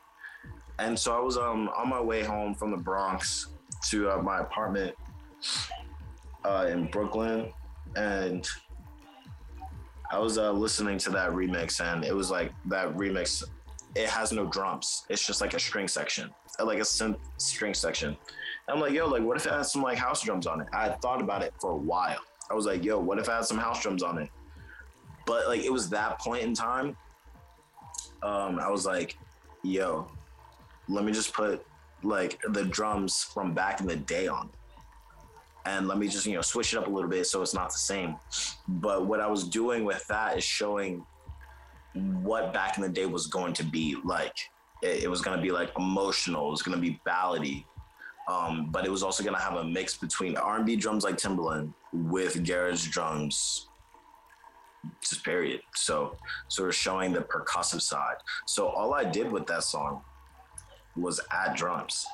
And 0.78 0.98
so 0.98 1.16
I 1.16 1.20
was 1.20 1.36
um 1.36 1.70
on 1.76 1.88
my 1.88 2.00
way 2.00 2.22
home 2.22 2.54
from 2.54 2.70
the 2.70 2.76
Bronx 2.76 3.48
to 3.90 4.10
uh, 4.10 4.22
my 4.22 4.40
apartment 4.40 4.94
uh, 6.44 6.66
in 6.70 6.86
Brooklyn, 6.86 7.52
and 7.96 8.48
I 10.10 10.18
was 10.18 10.38
uh, 10.38 10.52
listening 10.52 10.98
to 10.98 11.10
that 11.10 11.30
remix, 11.30 11.80
and 11.80 12.04
it 12.04 12.14
was 12.14 12.30
like 12.30 12.52
that 12.66 12.96
remix. 12.96 13.44
It 13.94 14.08
has 14.08 14.32
no 14.32 14.46
drums. 14.46 15.04
It's 15.08 15.26
just 15.26 15.40
like 15.40 15.54
a 15.54 15.58
string 15.58 15.88
section, 15.88 16.30
uh, 16.58 16.64
like 16.64 16.78
a 16.78 16.82
synth 16.82 17.18
string 17.38 17.74
section. 17.74 18.16
I'm 18.68 18.80
like, 18.80 18.92
yo, 18.92 19.06
like, 19.06 19.22
what 19.22 19.36
if 19.36 19.46
it 19.46 19.52
had 19.52 19.62
some 19.62 19.82
like 19.82 19.98
house 19.98 20.22
drums 20.22 20.46
on 20.46 20.60
it? 20.60 20.68
I 20.72 20.90
thought 20.90 21.20
about 21.20 21.42
it 21.42 21.54
for 21.60 21.70
a 21.70 21.76
while. 21.76 22.20
I 22.50 22.54
was 22.54 22.66
like, 22.66 22.84
yo, 22.84 22.98
what 22.98 23.18
if 23.18 23.28
I 23.28 23.36
had 23.36 23.44
some 23.44 23.58
house 23.58 23.82
drums 23.82 24.02
on 24.02 24.18
it? 24.18 24.30
But 25.26 25.48
like, 25.48 25.62
it 25.62 25.72
was 25.72 25.90
that 25.90 26.18
point 26.18 26.42
in 26.42 26.54
time. 26.54 26.96
Um, 28.22 28.58
I 28.58 28.70
was 28.70 28.86
like, 28.86 29.18
yo, 29.62 30.10
let 30.88 31.04
me 31.04 31.12
just 31.12 31.32
put 31.32 31.64
like 32.02 32.40
the 32.50 32.64
drums 32.64 33.22
from 33.22 33.52
back 33.52 33.80
in 33.80 33.86
the 33.86 33.96
day 33.96 34.26
on 34.26 34.46
it. 34.46 34.54
And 35.66 35.86
let 35.86 35.98
me 35.98 36.08
just, 36.08 36.24
you 36.24 36.34
know, 36.34 36.40
switch 36.40 36.72
it 36.72 36.78
up 36.78 36.86
a 36.86 36.90
little 36.90 37.10
bit 37.10 37.26
so 37.26 37.42
it's 37.42 37.52
not 37.52 37.70
the 37.70 37.78
same. 37.78 38.16
But 38.66 39.06
what 39.06 39.20
I 39.20 39.26
was 39.26 39.44
doing 39.44 39.84
with 39.84 40.06
that 40.06 40.38
is 40.38 40.44
showing 40.44 41.04
what 42.22 42.54
back 42.54 42.78
in 42.78 42.82
the 42.82 42.88
day 42.88 43.06
was 43.06 43.26
going 43.26 43.52
to 43.54 43.64
be 43.64 43.96
like. 44.04 44.34
It, 44.82 45.04
it 45.04 45.10
was 45.10 45.20
going 45.20 45.36
to 45.36 45.42
be 45.42 45.50
like 45.50 45.70
emotional. 45.76 46.48
It 46.48 46.52
was 46.52 46.62
going 46.62 46.76
to 46.76 46.80
be 46.80 47.00
ballady. 47.06 47.64
Um, 48.28 48.68
but 48.70 48.86
it 48.86 48.90
was 48.90 49.02
also 49.02 49.22
going 49.22 49.34
to 49.34 49.42
have 49.42 49.54
a 49.54 49.64
mix 49.64 49.96
between 49.96 50.36
R&B 50.36 50.76
drums 50.76 51.04
like 51.04 51.16
Timbaland 51.16 51.72
with 51.92 52.44
garage 52.46 52.88
drums, 52.88 53.68
just 55.00 55.24
period. 55.24 55.60
So 55.74 56.16
sort 56.48 56.68
of 56.68 56.74
showing 56.74 57.12
the 57.12 57.20
percussive 57.20 57.82
side. 57.82 58.16
So 58.46 58.68
all 58.68 58.94
I 58.94 59.04
did 59.04 59.30
with 59.30 59.46
that 59.46 59.64
song 59.64 60.02
was 60.96 61.20
add 61.30 61.56
drums. 61.56 62.06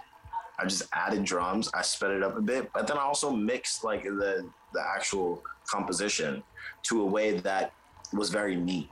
I 0.58 0.66
just 0.66 0.84
added 0.92 1.24
drums. 1.24 1.70
I 1.74 1.82
sped 1.82 2.12
it 2.12 2.22
up 2.22 2.36
a 2.36 2.40
bit, 2.40 2.70
but 2.72 2.86
then 2.86 2.96
I 2.96 3.02
also 3.02 3.30
mixed 3.30 3.82
like 3.84 4.04
the 4.04 4.48
the 4.72 4.80
actual 4.80 5.42
composition 5.66 6.42
to 6.84 7.02
a 7.02 7.06
way 7.06 7.38
that 7.38 7.72
was 8.12 8.30
very 8.30 8.54
neat, 8.56 8.88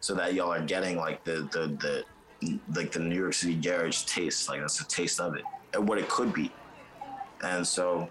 so 0.00 0.14
that 0.14 0.34
y'all 0.34 0.52
are 0.52 0.62
getting 0.62 0.96
like 0.96 1.24
the 1.24 1.48
the 1.52 2.04
the 2.40 2.60
like 2.74 2.92
the 2.92 3.00
New 3.00 3.16
York 3.16 3.34
City 3.34 3.54
garage 3.54 4.04
taste. 4.04 4.48
Like 4.48 4.60
that's 4.60 4.80
a 4.80 4.86
taste 4.86 5.20
of 5.20 5.34
it 5.34 5.44
and 5.74 5.88
what 5.88 5.98
it 5.98 6.08
could 6.08 6.32
be. 6.32 6.52
And 7.42 7.66
so 7.66 8.08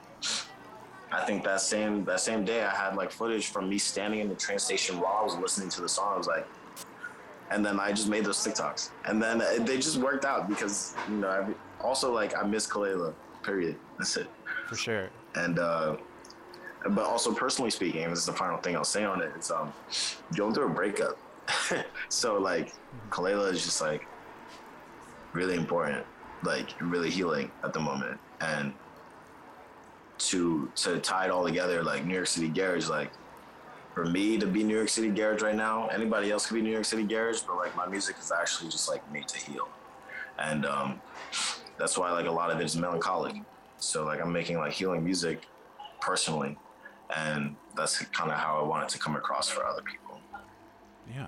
I 1.11 1.25
think 1.25 1.43
that 1.43 1.59
same 1.61 2.05
that 2.05 2.21
same 2.21 2.45
day 2.45 2.63
I 2.63 2.73
had 2.73 2.95
like 2.95 3.11
footage 3.11 3.47
from 3.47 3.69
me 3.69 3.77
standing 3.77 4.21
in 4.21 4.29
the 4.29 4.35
train 4.35 4.59
station 4.59 4.99
while 4.99 5.17
I 5.19 5.23
was 5.23 5.35
listening 5.35 5.69
to 5.69 5.81
the 5.81 5.89
song. 5.89 6.13
I 6.13 6.17
was 6.17 6.27
like, 6.27 6.47
and 7.49 7.65
then 7.65 7.79
I 7.79 7.91
just 7.91 8.07
made 8.07 8.23
those 8.23 8.37
TikToks, 8.37 8.91
and 9.05 9.21
then 9.21 9.39
they 9.65 9.75
just 9.75 9.97
worked 9.97 10.23
out 10.23 10.47
because 10.47 10.95
you 11.09 11.17
know 11.17 11.29
every, 11.29 11.55
also 11.81 12.13
like 12.13 12.35
I 12.37 12.43
miss 12.47 12.65
Kelela. 12.67 13.13
Period. 13.43 13.75
That's 13.97 14.15
it. 14.17 14.27
for 14.67 14.75
sure. 14.75 15.09
And 15.35 15.59
uh, 15.59 15.97
but 16.91 17.05
also 17.05 17.33
personally 17.33 17.71
speaking, 17.71 18.07
this 18.09 18.19
is 18.19 18.25
the 18.25 18.33
final 18.33 18.57
thing 18.57 18.75
I'll 18.75 18.83
say 18.83 19.03
on 19.03 19.21
it. 19.21 19.31
It's 19.35 19.51
um 19.51 19.73
going 20.35 20.53
through 20.53 20.67
a 20.67 20.73
breakup. 20.73 21.17
so 22.09 22.37
like 22.37 22.73
Kelela 23.09 23.51
is 23.51 23.63
just 23.63 23.81
like 23.81 24.07
really 25.33 25.55
important, 25.55 26.05
like 26.43 26.69
really 26.79 27.09
healing 27.09 27.51
at 27.63 27.73
the 27.73 27.79
moment, 27.79 28.19
and 28.39 28.73
to 30.29 30.71
to 30.75 30.99
tie 30.99 31.25
it 31.25 31.31
all 31.31 31.45
together, 31.45 31.83
like 31.83 32.05
New 32.05 32.13
York 32.13 32.27
City 32.27 32.47
Garage, 32.47 32.87
like 32.87 33.11
for 33.93 34.05
me 34.05 34.37
to 34.37 34.47
be 34.47 34.63
New 34.63 34.75
York 34.75 34.89
City 34.89 35.09
Garage 35.09 35.41
right 35.41 35.55
now, 35.55 35.87
anybody 35.87 36.31
else 36.31 36.45
could 36.45 36.55
be 36.55 36.61
New 36.61 36.71
York 36.71 36.85
City 36.85 37.03
Garage, 37.03 37.41
but 37.41 37.57
like 37.57 37.75
my 37.75 37.87
music 37.87 38.15
is 38.19 38.31
actually 38.31 38.69
just 38.69 38.87
like 38.89 39.09
made 39.11 39.27
to 39.27 39.37
heal, 39.37 39.67
and 40.39 40.65
um, 40.65 41.01
that's 41.77 41.97
why 41.97 42.11
like 42.11 42.27
a 42.27 42.31
lot 42.31 42.51
of 42.51 42.59
it 42.59 42.63
is 42.63 42.77
melancholic. 42.77 43.35
So 43.77 44.05
like 44.05 44.21
I'm 44.21 44.31
making 44.31 44.57
like 44.57 44.73
healing 44.73 45.03
music 45.03 45.47
personally, 45.99 46.57
and 47.15 47.55
that's 47.75 47.99
kind 47.99 48.31
of 48.31 48.37
how 48.37 48.59
I 48.59 48.63
want 48.63 48.83
it 48.83 48.89
to 48.89 48.99
come 48.99 49.15
across 49.15 49.49
for 49.49 49.65
other 49.65 49.81
people. 49.81 50.19
Yeah. 51.09 51.27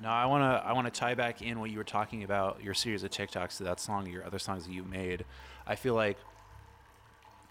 No, 0.00 0.10
I 0.10 0.26
wanna 0.26 0.62
I 0.64 0.72
wanna 0.72 0.90
tie 0.90 1.14
back 1.14 1.42
in 1.42 1.58
what 1.58 1.70
you 1.70 1.78
were 1.78 1.84
talking 1.84 2.22
about 2.22 2.62
your 2.62 2.74
series 2.74 3.02
of 3.02 3.10
TikToks 3.10 3.56
to 3.56 3.64
that 3.64 3.80
song, 3.80 4.06
your 4.06 4.24
other 4.24 4.38
songs 4.38 4.66
that 4.66 4.72
you 4.72 4.84
made. 4.84 5.24
I 5.66 5.74
feel 5.74 5.94
like 5.94 6.18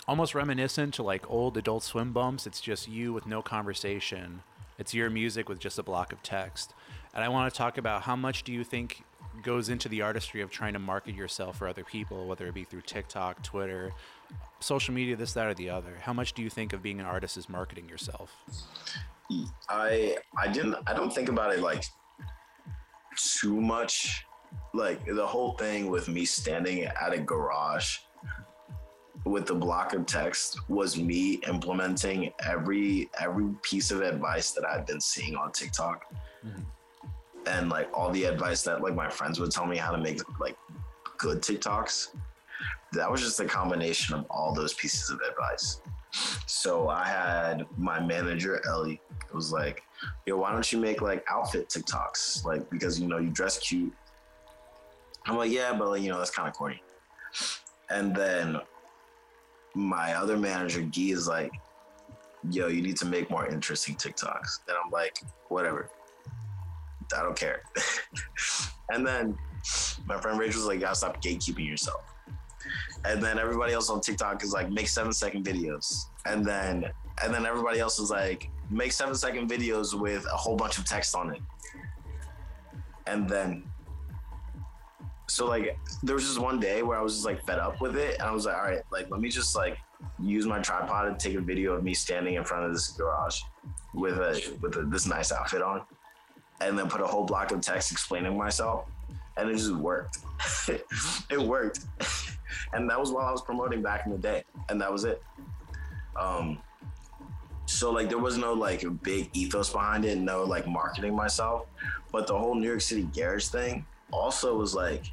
almost 0.07 0.33
reminiscent 0.33 0.93
to 0.95 1.03
like 1.03 1.29
old 1.29 1.57
Adult 1.57 1.83
Swim 1.83 2.13
bumps. 2.13 2.47
It's 2.47 2.61
just 2.61 2.87
you 2.87 3.13
with 3.13 3.25
no 3.25 3.41
conversation. 3.41 4.41
It's 4.79 4.93
your 4.93 5.09
music 5.09 5.49
with 5.49 5.59
just 5.59 5.79
a 5.79 5.83
block 5.83 6.11
of 6.11 6.21
text. 6.23 6.73
And 7.13 7.23
I 7.23 7.29
want 7.29 7.51
to 7.51 7.57
talk 7.57 7.77
about 7.77 8.03
how 8.03 8.15
much 8.15 8.43
do 8.43 8.53
you 8.53 8.63
think 8.63 9.03
goes 9.43 9.69
into 9.69 9.89
the 9.89 10.01
artistry 10.01 10.41
of 10.41 10.49
trying 10.49 10.73
to 10.73 10.79
market 10.79 11.15
yourself 11.15 11.57
for 11.57 11.67
other 11.67 11.83
people, 11.83 12.27
whether 12.27 12.47
it 12.47 12.53
be 12.53 12.63
through 12.63 12.81
TikTok, 12.81 13.43
Twitter, 13.43 13.91
social 14.59 14.93
media, 14.93 15.15
this, 15.15 15.33
that, 15.33 15.47
or 15.47 15.53
the 15.53 15.69
other. 15.69 15.97
How 16.01 16.13
much 16.13 16.33
do 16.33 16.41
you 16.41 16.49
think 16.49 16.73
of 16.73 16.81
being 16.81 16.99
an 16.99 17.05
artist 17.05 17.37
is 17.37 17.49
marketing 17.49 17.87
yourself? 17.89 18.35
I 19.69 20.17
I 20.37 20.47
didn't 20.47 20.75
I 20.87 20.93
don't 20.93 21.13
think 21.13 21.29
about 21.29 21.53
it 21.53 21.59
like 21.59 21.83
too 23.15 23.59
much. 23.59 24.25
Like 24.73 25.05
the 25.05 25.25
whole 25.25 25.53
thing 25.53 25.89
with 25.89 26.07
me 26.07 26.23
standing 26.23 26.83
at 26.83 27.13
a 27.13 27.19
garage 27.19 27.99
with 29.27 29.45
the 29.45 29.55
block 29.55 29.93
of 29.93 30.05
text 30.05 30.69
was 30.69 30.97
me 30.97 31.35
implementing 31.47 32.31
every 32.45 33.09
every 33.19 33.49
piece 33.61 33.91
of 33.91 34.01
advice 34.01 34.51
that 34.51 34.65
I've 34.65 34.85
been 34.85 35.01
seeing 35.01 35.35
on 35.35 35.51
TikTok. 35.51 36.05
Mm-hmm. 36.45 36.61
And 37.47 37.69
like 37.69 37.89
all 37.93 38.11
the 38.11 38.25
advice 38.25 38.63
that 38.63 38.81
like 38.81 38.95
my 38.95 39.09
friends 39.09 39.39
would 39.39 39.51
tell 39.51 39.65
me 39.65 39.77
how 39.77 39.91
to 39.91 39.97
make 39.97 40.19
like 40.39 40.57
good 41.17 41.41
TikToks. 41.41 42.15
That 42.93 43.09
was 43.09 43.21
just 43.21 43.39
a 43.39 43.45
combination 43.45 44.15
of 44.15 44.25
all 44.29 44.53
those 44.53 44.73
pieces 44.73 45.09
of 45.09 45.19
advice. 45.21 45.81
So 46.45 46.89
I 46.89 47.05
had 47.05 47.65
my 47.77 47.99
manager 47.99 48.61
Ellie 48.67 49.01
was 49.33 49.51
like, 49.51 49.83
"Yo, 50.25 50.37
why 50.37 50.51
don't 50.51 50.71
you 50.71 50.79
make 50.79 51.01
like 51.01 51.25
outfit 51.29 51.69
TikToks? 51.69 52.45
Like 52.45 52.69
because 52.69 52.99
you 52.99 53.07
know 53.07 53.17
you 53.17 53.29
dress 53.29 53.59
cute." 53.59 53.93
I'm 55.25 55.37
like, 55.37 55.51
"Yeah, 55.51 55.73
but 55.73 55.89
like, 55.89 56.01
you 56.01 56.09
know 56.09 56.17
that's 56.17 56.31
kind 56.31 56.47
of 56.47 56.53
corny." 56.53 56.81
And 57.89 58.15
then 58.15 58.59
my 59.77 60.13
other 60.15 60.37
manager 60.37 60.81
Guy 60.81 61.11
is 61.11 61.27
like, 61.27 61.51
"Yo, 62.49 62.67
you 62.67 62.81
need 62.81 62.97
to 62.97 63.05
make 63.05 63.29
more 63.29 63.47
interesting 63.47 63.95
TikToks." 63.95 64.61
And 64.67 64.77
I'm 64.83 64.91
like, 64.91 65.19
"Whatever, 65.49 65.89
I 67.15 67.21
don't 67.21 67.35
care." 67.37 67.61
and 68.89 69.05
then 69.05 69.37
my 70.05 70.19
friend 70.19 70.39
Rachel 70.39 70.61
was 70.61 70.67
like, 70.67 70.75
"You 70.75 70.81
gotta 70.81 70.95
stop 70.95 71.21
gatekeeping 71.21 71.67
yourself." 71.67 72.01
And 73.05 73.21
then 73.21 73.39
everybody 73.39 73.73
else 73.73 73.89
on 73.89 74.01
TikTok 74.01 74.43
is 74.43 74.51
like, 74.51 74.69
make 74.69 74.87
seven 74.87 75.13
second 75.13 75.45
videos. 75.45 76.07
And 76.25 76.43
then 76.43 76.91
and 77.23 77.33
then 77.33 77.45
everybody 77.45 77.79
else 77.79 77.99
is 77.99 78.11
like, 78.11 78.49
make 78.69 78.91
seven 78.91 79.15
second 79.15 79.49
videos 79.49 79.99
with 79.99 80.25
a 80.25 80.37
whole 80.37 80.55
bunch 80.55 80.77
of 80.77 80.85
text 80.85 81.15
on 81.15 81.33
it. 81.33 81.41
And 83.07 83.27
then 83.27 83.63
so 85.27 85.45
like 85.45 85.77
there 86.03 86.15
was 86.15 86.23
just 86.23 86.39
one 86.39 86.59
day 86.59 86.83
where 86.83 86.97
I 86.97 87.01
was 87.01 87.15
just 87.15 87.25
like 87.25 87.45
fed 87.45 87.59
up 87.59 87.81
with 87.81 87.95
it 87.97 88.15
and 88.15 88.23
I 88.23 88.31
was 88.31 88.45
like, 88.45 88.55
all 88.55 88.63
right, 88.63 88.81
like 88.91 89.09
let 89.09 89.19
me 89.19 89.29
just 89.29 89.55
like 89.55 89.77
use 90.19 90.45
my 90.45 90.59
tripod 90.59 91.07
and 91.07 91.19
take 91.19 91.35
a 91.35 91.41
video 91.41 91.73
of 91.73 91.83
me 91.83 91.93
standing 91.93 92.35
in 92.35 92.43
front 92.43 92.65
of 92.65 92.73
this 92.73 92.89
garage 92.89 93.41
with 93.93 94.17
a 94.17 94.57
with 94.61 94.75
a, 94.77 94.83
this 94.83 95.05
nice 95.05 95.31
outfit 95.31 95.61
on 95.61 95.81
and 96.61 96.77
then 96.77 96.89
put 96.89 97.01
a 97.01 97.07
whole 97.07 97.25
block 97.25 97.51
of 97.51 97.61
text 97.61 97.91
explaining 97.91 98.37
myself 98.37 98.85
and 99.37 99.49
it 99.49 99.53
just 99.53 99.73
worked. 99.73 100.19
it 100.67 101.39
worked. 101.39 101.79
and 102.73 102.89
that 102.89 102.99
was 102.99 103.11
while 103.11 103.25
I 103.25 103.31
was 103.31 103.41
promoting 103.41 103.81
back 103.81 104.05
in 104.05 104.11
the 104.11 104.17
day, 104.17 104.43
and 104.69 104.81
that 104.81 104.91
was 104.91 105.05
it. 105.05 105.21
Um, 106.19 106.57
so 107.65 107.91
like 107.91 108.09
there 108.09 108.17
was 108.17 108.37
no 108.37 108.53
like 108.53 108.83
big 109.03 109.29
ethos 109.33 109.71
behind 109.71 110.05
it, 110.05 110.17
no 110.17 110.43
like 110.43 110.67
marketing 110.67 111.15
myself. 111.15 111.67
But 112.11 112.27
the 112.27 112.37
whole 112.37 112.55
New 112.55 112.67
York 112.67 112.81
City 112.81 113.07
garage 113.13 113.47
thing 113.47 113.85
also 114.11 114.57
was 114.57 114.73
like 114.73 115.11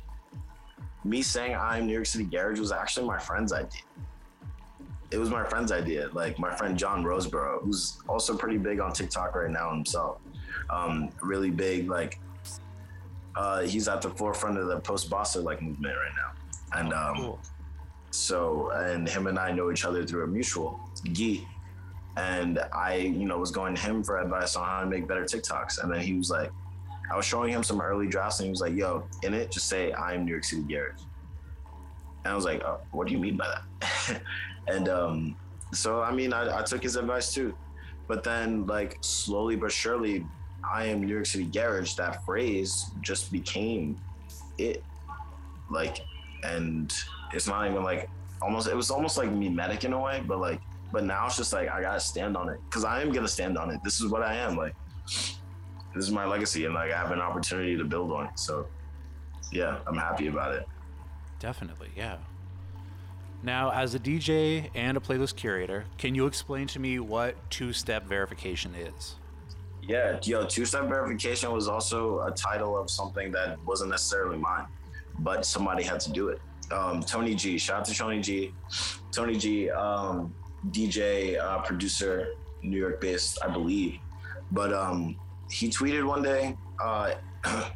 me 1.05 1.23
saying 1.23 1.55
I'm 1.55 1.87
New 1.87 1.93
York 1.93 2.07
City 2.07 2.25
garage 2.25 2.59
was 2.59 2.73
actually 2.73 3.07
my 3.07 3.19
friend's 3.19 3.53
idea. 3.53 3.83
It 5.11 5.19
was 5.19 5.31
my 5.31 5.45
friend's 5.45 5.71
idea, 5.71 6.09
like 6.13 6.39
my 6.39 6.55
friend 6.57 6.77
John 6.77 7.05
Roseborough, 7.05 7.63
who's 7.63 7.99
also 8.09 8.37
pretty 8.37 8.59
big 8.59 8.81
on 8.81 8.93
TikTok 8.93 9.37
right 9.37 9.51
now 9.51 9.71
himself. 9.73 10.19
Um, 10.71 11.11
really 11.23 11.51
big, 11.51 11.89
like 11.89 12.19
uh, 13.37 13.63
he's 13.63 13.87
at 13.87 14.03
the 14.03 14.11
forefront 14.11 14.59
of 14.59 14.67
the 14.67 14.81
post 14.81 15.11
Bossa 15.11 15.43
like 15.45 15.61
movement 15.63 15.95
right 15.97 16.13
now, 16.17 16.81
and 16.81 16.93
um, 16.93 17.17
Cool. 17.17 17.39
so 18.11 18.71
and 18.71 19.09
him 19.09 19.27
and 19.27 19.39
I 19.39 19.53
know 19.53 19.71
each 19.71 19.85
other 19.85 20.05
through 20.07 20.25
a 20.25 20.27
mutual, 20.27 20.81
Gee. 21.13 21.47
And 22.17 22.61
I, 22.73 22.95
you 22.95 23.27
know, 23.27 23.39
was 23.39 23.51
going 23.51 23.75
to 23.75 23.81
him 23.81 24.05
for 24.05 24.19
advice 24.21 24.55
on 24.55 24.65
how 24.65 24.81
to 24.81 24.87
make 24.87 25.09
better 25.09 25.25
TikToks. 25.25 25.83
And 25.83 25.93
then 25.93 26.01
he 26.01 26.15
was 26.15 26.31
like, 26.31 26.53
I 27.11 27.17
was 27.17 27.25
showing 27.25 27.53
him 27.53 27.63
some 27.63 27.81
early 27.81 28.07
drafts 28.07 28.41
and 28.41 28.47
he 28.47 28.51
was 28.51 28.61
like, 28.61 28.75
yo, 28.75 29.07
in 29.23 29.35
it, 29.35 29.51
just 29.51 29.69
say 29.69 29.93
I'm 29.93 30.25
New 30.25 30.33
York 30.33 30.45
City 30.45 30.63
Garage. 30.63 31.01
And 32.25 32.33
I 32.33 32.35
was 32.35 32.45
like, 32.45 32.63
oh, 32.65 32.81
what 32.93 33.07
do 33.07 33.13
you 33.13 33.19
mean 33.19 33.37
by 33.37 33.55
that? 33.81 34.23
and 34.69 34.89
um, 34.89 35.37
so 35.73 36.03
I 36.03 36.13
mean 36.13 36.33
I, 36.33 36.61
I 36.61 36.63
took 36.63 36.83
his 36.83 36.97
advice 36.97 37.33
too. 37.33 37.55
But 38.09 38.23
then 38.25 38.67
like 38.67 38.99
slowly 39.01 39.57
but 39.57 39.73
surely, 39.73 40.27
I 40.71 40.85
am 40.85 41.03
New 41.03 41.13
York 41.13 41.27
City 41.27 41.45
Garage, 41.45 41.95
that 41.95 42.25
phrase 42.25 42.91
just 43.03 43.31
became 43.31 44.01
it. 44.59 44.83
Like 45.71 46.01
and 46.45 46.95
it's 47.33 47.49
not 47.49 47.69
even 47.69 47.83
like 47.83 48.09
almost 48.43 48.69
it 48.69 48.77
was 48.77 48.91
almost 48.91 49.17
like 49.17 49.31
mimetic 49.31 49.85
in 49.85 49.93
a 49.93 50.01
way 50.01 50.23
but 50.27 50.39
like 50.39 50.61
but 50.93 51.05
now 51.05 51.27
it's 51.27 51.37
just 51.37 51.53
like 51.53 51.69
i 51.71 51.81
gotta 51.81 51.99
stand 51.99 52.37
on 52.37 52.49
it 52.49 52.61
because 52.69 52.85
i 52.85 53.01
am 53.01 53.11
gonna 53.11 53.27
stand 53.27 53.57
on 53.57 53.71
it 53.71 53.81
this 53.83 54.01
is 54.01 54.11
what 54.11 54.23
i 54.23 54.35
am 54.35 54.57
like 54.57 54.75
this 55.95 56.05
is 56.05 56.11
my 56.11 56.27
legacy 56.27 56.65
and 56.65 56.75
like 56.75 56.91
i 56.91 56.97
have 56.97 57.11
an 57.13 57.21
opportunity 57.21 57.77
to 57.77 57.85
build 57.85 58.13
on 58.13 58.27
it. 58.27 58.39
So 58.39 58.67
yeah 59.53 59.79
i'm 59.87 59.97
happy 59.97 60.29
about 60.29 60.55
it. 60.55 60.67
Definitely, 61.41 61.91
yeah. 61.97 62.17
Now, 63.43 63.71
as 63.73 63.95
a 63.95 63.99
DJ 63.99 64.71
and 64.75 64.97
a 64.97 65.01
playlist 65.01 65.37
curator, 65.37 65.85
can 65.99 66.15
you 66.15 66.25
explain 66.25 66.67
to 66.69 66.79
me 66.79 66.99
what 66.99 67.35
two-step 67.51 68.07
verification 68.07 68.75
is? 68.75 69.17
yeah 69.87 70.19
yo 70.23 70.47
two-step 70.47 70.89
verification 70.89 71.53
was 71.53 71.69
also 71.69 72.21
a 72.21 72.31
title 72.31 72.79
of 72.79 72.89
something 72.91 73.31
that 73.31 73.63
wasn't 73.67 73.91
necessarily 73.91 74.39
mine 74.39 74.67
but 75.21 75.47
somebody 75.47 75.83
had 75.85 76.01
to 76.01 76.11
do 76.11 76.29
it. 76.29 76.41
Um, 76.73 77.01
tony 77.03 77.35
g 77.35 77.59
shout 77.59 77.81
out 77.81 77.85
to 77.87 77.95
tony 77.95 78.21
g. 78.21 78.53
Tony 79.13 79.37
g 79.37 79.71
um, 79.71 80.35
dj 80.71 81.39
uh, 81.39 81.59
producer 81.61 82.35
new 82.63 82.79
york 82.79 83.01
based 83.01 83.39
i 83.45 83.49
believe. 83.49 83.99
But 84.51 84.73
um, 84.73 85.17
he 85.51 85.69
tweeted 85.69 86.05
one 86.05 86.23
day 86.23 86.57
uh, 86.83 87.13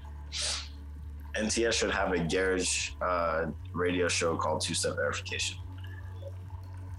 nts 1.36 1.72
should 1.72 1.90
have 1.90 2.12
a 2.12 2.18
garage 2.18 2.90
uh, 3.00 3.46
radio 3.72 4.08
show 4.08 4.36
called 4.36 4.60
two-step 4.60 4.96
verification 4.96 5.56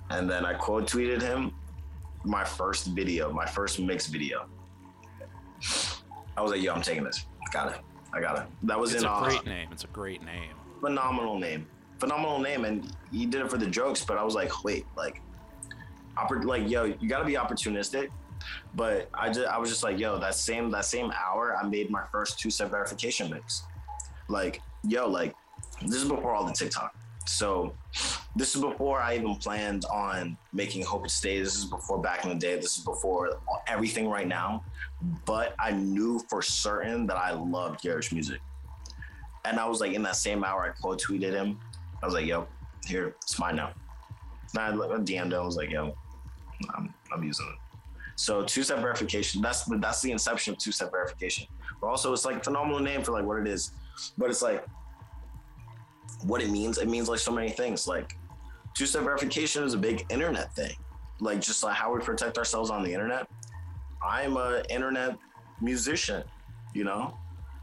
and 0.10 0.30
then 0.30 0.46
i 0.46 0.54
quote 0.54 0.88
tweeted 0.88 1.22
him 1.22 1.54
my 2.24 2.44
first 2.44 2.88
video 2.88 3.32
my 3.32 3.46
first 3.46 3.80
mix 3.80 4.08
video 4.08 4.48
I 6.40 6.42
was 6.42 6.52
like, 6.52 6.62
yo, 6.62 6.74
I'm 6.74 6.82
taking 6.82 7.04
this. 7.04 7.26
I 7.46 7.52
got 7.52 7.74
it. 7.74 7.82
I 8.14 8.22
got 8.22 8.40
it. 8.40 8.46
That 8.64 8.80
was 8.80 8.94
It's 8.94 9.04
in 9.04 9.10
a 9.10 9.12
uh, 9.12 9.24
great 9.24 9.46
name. 9.46 9.68
It's 9.72 9.84
a 9.84 9.88
great 9.88 10.24
name. 10.24 10.54
phenomenal 10.80 11.38
name. 11.38 11.68
Phenomenal 12.00 12.40
name. 12.40 12.64
And 12.64 12.96
he 13.12 13.26
did 13.26 13.42
it 13.42 13.50
for 13.50 13.58
the 13.58 13.68
jokes, 13.68 14.06
but 14.06 14.18
I 14.18 14.24
was 14.24 14.36
like, 14.36 14.64
wait, 14.64 14.86
like, 14.96 15.22
oppor- 16.18 16.46
like, 16.46 16.70
yo, 16.70 16.86
you 16.86 17.10
gotta 17.10 17.26
be 17.26 17.34
opportunistic. 17.34 18.10
But 18.76 19.10
I 19.14 19.32
just 19.32 19.48
I 19.48 19.58
was 19.58 19.70
just 19.70 19.84
like, 19.84 20.00
yo, 20.00 20.20
that 20.20 20.36
same 20.36 20.72
that 20.72 20.86
same 20.86 21.12
hour, 21.12 21.56
I 21.56 21.68
made 21.68 21.90
my 21.90 22.04
first 22.12 22.40
two-step 22.40 22.72
verification 22.72 23.30
mix. 23.30 23.64
Like, 24.28 24.62
yo, 24.84 25.08
like, 25.08 25.36
this 25.82 25.96
is 26.04 26.08
before 26.08 26.34
all 26.34 26.46
the 26.46 26.54
TikTok. 26.54 26.96
So 27.26 27.74
this 28.36 28.56
is 28.56 28.62
before 28.62 29.00
I 29.00 29.16
even 29.16 29.36
planned 29.36 29.86
on 29.86 30.36
making 30.52 30.84
Hope 30.84 31.06
It 31.06 31.12
Stay. 31.12 31.40
This 31.40 31.56
is 31.56 31.66
before 31.66 32.02
back 32.02 32.24
in 32.24 32.30
the 32.30 32.36
day. 32.36 32.56
This 32.56 32.78
is 32.78 32.84
before 32.84 33.40
everything 33.68 34.10
right 34.10 34.28
now. 34.28 34.64
But 35.26 35.54
I 35.60 35.72
knew 35.72 36.20
for 36.28 36.42
certain 36.42 37.06
that 37.08 37.18
I 37.18 37.32
loved 37.32 37.84
garage 37.84 38.12
music. 38.12 38.40
And 39.46 39.60
I 39.60 39.68
was 39.68 39.80
like, 39.80 39.94
in 39.94 40.02
that 40.04 40.16
same 40.16 40.44
hour, 40.44 40.64
I 40.64 40.82
quote 40.82 41.02
tweeted 41.02 41.34
him. 41.34 41.60
I 42.02 42.06
was 42.06 42.16
like, 42.16 42.26
yo, 42.26 42.48
here, 42.88 43.16
it's 43.22 43.38
mine 43.40 43.58
now. 43.58 43.72
And 44.58 44.60
I 44.60 44.72
DM'd 44.72 45.32
him. 45.32 45.34
I 45.34 45.46
was 45.46 45.56
like, 45.56 45.70
yo, 45.70 45.96
I'm, 46.76 46.94
I'm 47.14 47.24
using 47.24 47.46
it. 47.46 47.69
So 48.20 48.44
two 48.44 48.64
step 48.64 48.80
verification. 48.80 49.42
That's 49.42 49.64
the 49.64 49.78
that's 49.78 50.02
the 50.02 50.12
inception 50.12 50.52
of 50.52 50.60
two 50.60 50.74
step 50.74 50.92
verification. 50.92 51.48
But 51.80 51.88
also, 51.88 52.12
it's 52.12 52.26
like 52.26 52.36
a 52.36 52.44
phenomenal 52.44 52.82
name 52.82 53.02
for 53.02 53.14
like 53.14 53.24
what 53.24 53.40
it 53.40 53.48
is. 53.48 53.72
But 54.18 54.30
it's 54.30 54.42
like 54.42 54.66
what 56.24 56.42
it 56.42 56.50
means. 56.50 56.80
It 56.80 56.90
means 56.90 57.08
like 57.08 57.20
so 57.20 57.32
many 57.32 57.50
things. 57.50 57.88
Like 57.88 58.18
two 58.74 58.86
step 58.86 59.04
verification 59.04 59.64
is 59.64 59.74
a 59.74 59.78
big 59.78 60.06
internet 60.10 60.54
thing. 60.54 60.74
Like 61.22 61.40
just 61.40 61.64
like 61.64 61.76
how 61.76 61.94
we 61.94 62.02
protect 62.02 62.38
ourselves 62.38 62.70
on 62.70 62.84
the 62.84 62.92
internet. 62.92 63.26
I'm 64.06 64.36
a 64.36 64.64
internet 64.70 65.18
musician, 65.62 66.26
you 66.74 66.84
know, 66.84 67.18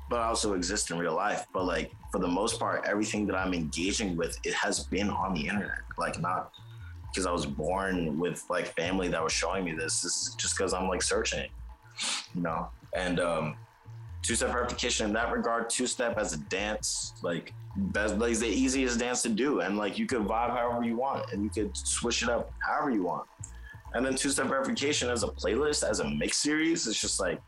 but 0.08 0.20
I 0.20 0.28
also 0.28 0.54
exist 0.54 0.90
in 0.90 0.96
real 0.96 1.14
life. 1.14 1.44
But 1.52 1.66
like 1.66 1.92
for 2.10 2.18
the 2.18 2.28
most 2.28 2.58
part, 2.58 2.86
everything 2.86 3.26
that 3.26 3.36
I'm 3.36 3.52
engaging 3.52 4.16
with, 4.16 4.38
it 4.42 4.54
has 4.54 4.84
been 4.84 5.10
on 5.10 5.34
the 5.34 5.48
internet. 5.48 5.80
Like 5.98 6.18
not 6.18 6.52
because 7.16 7.26
I 7.26 7.32
was 7.32 7.46
born 7.46 8.18
with 8.18 8.44
like 8.50 8.66
family 8.76 9.08
that 9.08 9.22
was 9.22 9.32
showing 9.32 9.64
me 9.64 9.72
this. 9.72 10.02
This 10.02 10.12
is 10.12 10.34
just 10.34 10.54
because 10.54 10.74
I'm 10.74 10.86
like 10.86 11.00
searching, 11.00 11.48
you 12.34 12.42
know. 12.42 12.68
And 12.92 13.20
um, 13.20 13.56
two-step 14.20 14.50
verification 14.52 15.06
in 15.06 15.14
that 15.14 15.32
regard, 15.32 15.70
two-step 15.70 16.18
as 16.18 16.34
a 16.34 16.36
dance, 16.36 17.14
like 17.22 17.54
best, 17.76 18.18
like 18.18 18.36
the 18.36 18.46
easiest 18.46 18.98
dance 18.98 19.22
to 19.22 19.30
do, 19.30 19.60
and 19.60 19.78
like 19.78 19.98
you 19.98 20.04
could 20.04 20.20
vibe 20.20 20.50
however 20.50 20.84
you 20.84 20.98
want, 20.98 21.32
and 21.32 21.42
you 21.42 21.48
could 21.48 21.74
switch 21.74 22.22
it 22.22 22.28
up 22.28 22.52
however 22.60 22.90
you 22.90 23.02
want. 23.04 23.26
And 23.94 24.04
then 24.04 24.14
two-step 24.14 24.48
verification 24.48 25.08
as 25.08 25.22
a 25.22 25.28
playlist, 25.28 25.88
as 25.88 26.00
a 26.00 26.10
mix 26.10 26.36
series, 26.36 26.86
it's 26.86 27.00
just 27.00 27.18
like. 27.18 27.40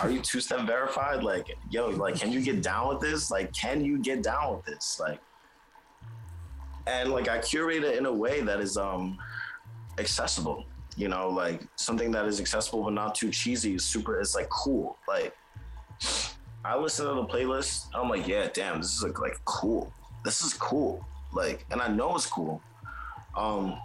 Are 0.00 0.08
you 0.08 0.20
two-step 0.20 0.66
verified? 0.66 1.22
Like, 1.22 1.54
yo, 1.68 1.90
like, 1.90 2.14
can 2.14 2.32
you 2.32 2.40
get 2.40 2.62
down 2.62 2.88
with 2.88 3.00
this? 3.00 3.30
Like, 3.30 3.52
can 3.52 3.84
you 3.84 3.98
get 3.98 4.22
down 4.22 4.56
with 4.56 4.64
this? 4.64 4.98
Like, 4.98 5.20
and 6.90 7.12
like 7.12 7.28
I 7.28 7.38
curate 7.38 7.84
it 7.84 7.96
in 7.96 8.06
a 8.06 8.12
way 8.12 8.40
that 8.40 8.60
is 8.60 8.76
um 8.76 9.18
accessible. 9.98 10.64
You 10.96 11.08
know, 11.08 11.28
like 11.30 11.62
something 11.76 12.10
that 12.12 12.26
is 12.26 12.40
accessible 12.40 12.82
but 12.82 12.92
not 12.92 13.14
too 13.14 13.30
cheesy. 13.30 13.78
Super. 13.78 14.20
It's 14.20 14.34
like 14.34 14.48
cool. 14.48 14.98
Like 15.08 15.34
I 16.64 16.76
listen 16.76 17.06
to 17.06 17.14
the 17.14 17.24
playlist. 17.24 17.86
I'm 17.94 18.08
like, 18.08 18.26
yeah, 18.26 18.48
damn, 18.52 18.80
this 18.80 18.94
is 18.94 19.02
like, 19.02 19.20
like 19.20 19.40
cool. 19.44 19.92
This 20.24 20.42
is 20.42 20.52
cool. 20.54 21.04
Like, 21.32 21.64
and 21.70 21.80
I 21.80 21.88
know 21.88 22.14
it's 22.16 22.26
cool. 22.26 22.60
Um, 23.36 23.78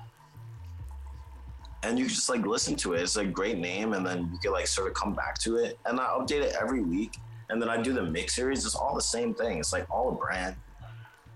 and 1.84 1.98
you 2.00 2.08
just 2.08 2.28
like 2.28 2.46
listen 2.46 2.76
to 2.78 2.94
it. 2.94 3.02
It's 3.02 3.15
a 3.15 3.24
great 3.24 3.60
name, 3.60 3.94
and 3.94 4.06
then 4.06 4.30
you 4.34 4.39
can 4.39 4.52
like 4.52 4.68
sort 4.68 4.88
of 4.88 4.96
come 4.96 5.13
back 5.13 5.38
to 5.39 5.58
it. 5.58 5.78
And 5.86 6.00
I 6.00 6.06
update 6.06 6.41
it 6.41 6.56
every 6.60 6.82
week. 6.82 7.18
And 7.50 7.62
then 7.62 7.70
I 7.70 7.80
do 7.80 7.94
the 7.94 8.02
mix 8.02 8.36
series. 8.36 8.65
It's 8.65 8.74
all 8.74 8.96
the 8.96 9.02
same 9.02 9.36
thing. 9.36 9.60
It's 9.60 9.72
like 9.72 9.88
all 9.91 10.10
a 10.10 10.12
brand 10.12 10.56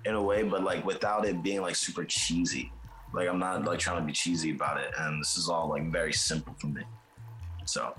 in 0.05 0.15
a 0.15 0.21
way, 0.21 0.43
but 0.43 0.63
like 0.63 0.85
without 0.85 1.25
it 1.25 1.41
being 1.43 1.61
like 1.61 1.75
super 1.75 2.03
cheesy. 2.05 2.71
Like 3.13 3.27
I'm 3.27 3.39
not 3.39 3.65
like 3.65 3.79
trying 3.79 3.99
to 3.99 4.05
be 4.05 4.13
cheesy 4.13 4.51
about 4.51 4.79
it, 4.79 4.91
and 4.99 5.21
this 5.21 5.35
is 5.37 5.49
all 5.49 5.69
like 5.69 5.91
very 5.91 6.13
simple 6.13 6.55
for 6.59 6.67
me. 6.67 6.83
So 7.65 7.95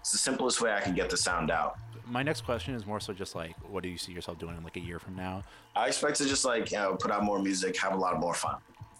it's 0.00 0.12
the 0.12 0.18
simplest 0.18 0.60
way 0.60 0.72
I 0.72 0.80
can 0.80 0.94
get 0.94 1.08
the 1.10 1.16
sound 1.16 1.50
out. 1.50 1.76
My 2.04 2.22
next 2.24 2.40
question 2.44 2.74
is 2.74 2.84
more 2.86 2.98
so 2.98 3.12
just 3.12 3.36
like, 3.36 3.54
what 3.70 3.84
do 3.84 3.88
you 3.88 3.96
see 3.96 4.12
yourself 4.12 4.38
doing 4.38 4.56
in 4.56 4.64
like 4.64 4.76
a 4.76 4.80
year 4.80 4.98
from 4.98 5.14
now? 5.14 5.44
I 5.76 5.86
expect 5.86 6.16
to 6.16 6.26
just 6.26 6.44
like 6.44 6.72
you 6.72 6.78
know 6.78 6.96
put 6.96 7.10
out 7.12 7.22
more 7.22 7.38
music, 7.38 7.76
have 7.80 7.92
a 7.92 7.96
lot 7.96 8.18
more 8.18 8.34
fun, 8.34 8.56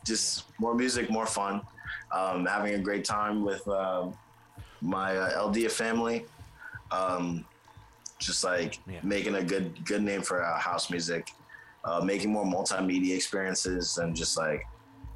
just 0.07 0.45
more 0.61 0.75
music, 0.75 1.11
more 1.11 1.27
fun, 1.27 1.61
um, 2.13 2.47
having 2.47 2.75
a 2.75 2.79
great 2.79 3.05
time 3.05 3.45
with 3.45 3.67
um, 3.69 4.15
my 4.81 5.17
uh, 5.17 5.47
LD 5.47 5.71
family, 5.73 6.25
um, 6.93 7.45
just 8.21 8.45
like 8.45 8.79
Yeah. 8.87 9.01
making 9.03 9.35
a 9.35 9.43
good 9.43 9.85
good 9.85 10.03
name 10.03 10.23
for 10.23 10.45
uh, 10.45 10.59
house 10.59 10.91
music, 10.91 11.29
uh, 11.85 12.01
making 12.01 12.31
more 12.31 12.45
multimedia 12.45 13.15
experiences, 13.15 13.99
and 13.99 14.15
just 14.15 14.37
like 14.37 14.65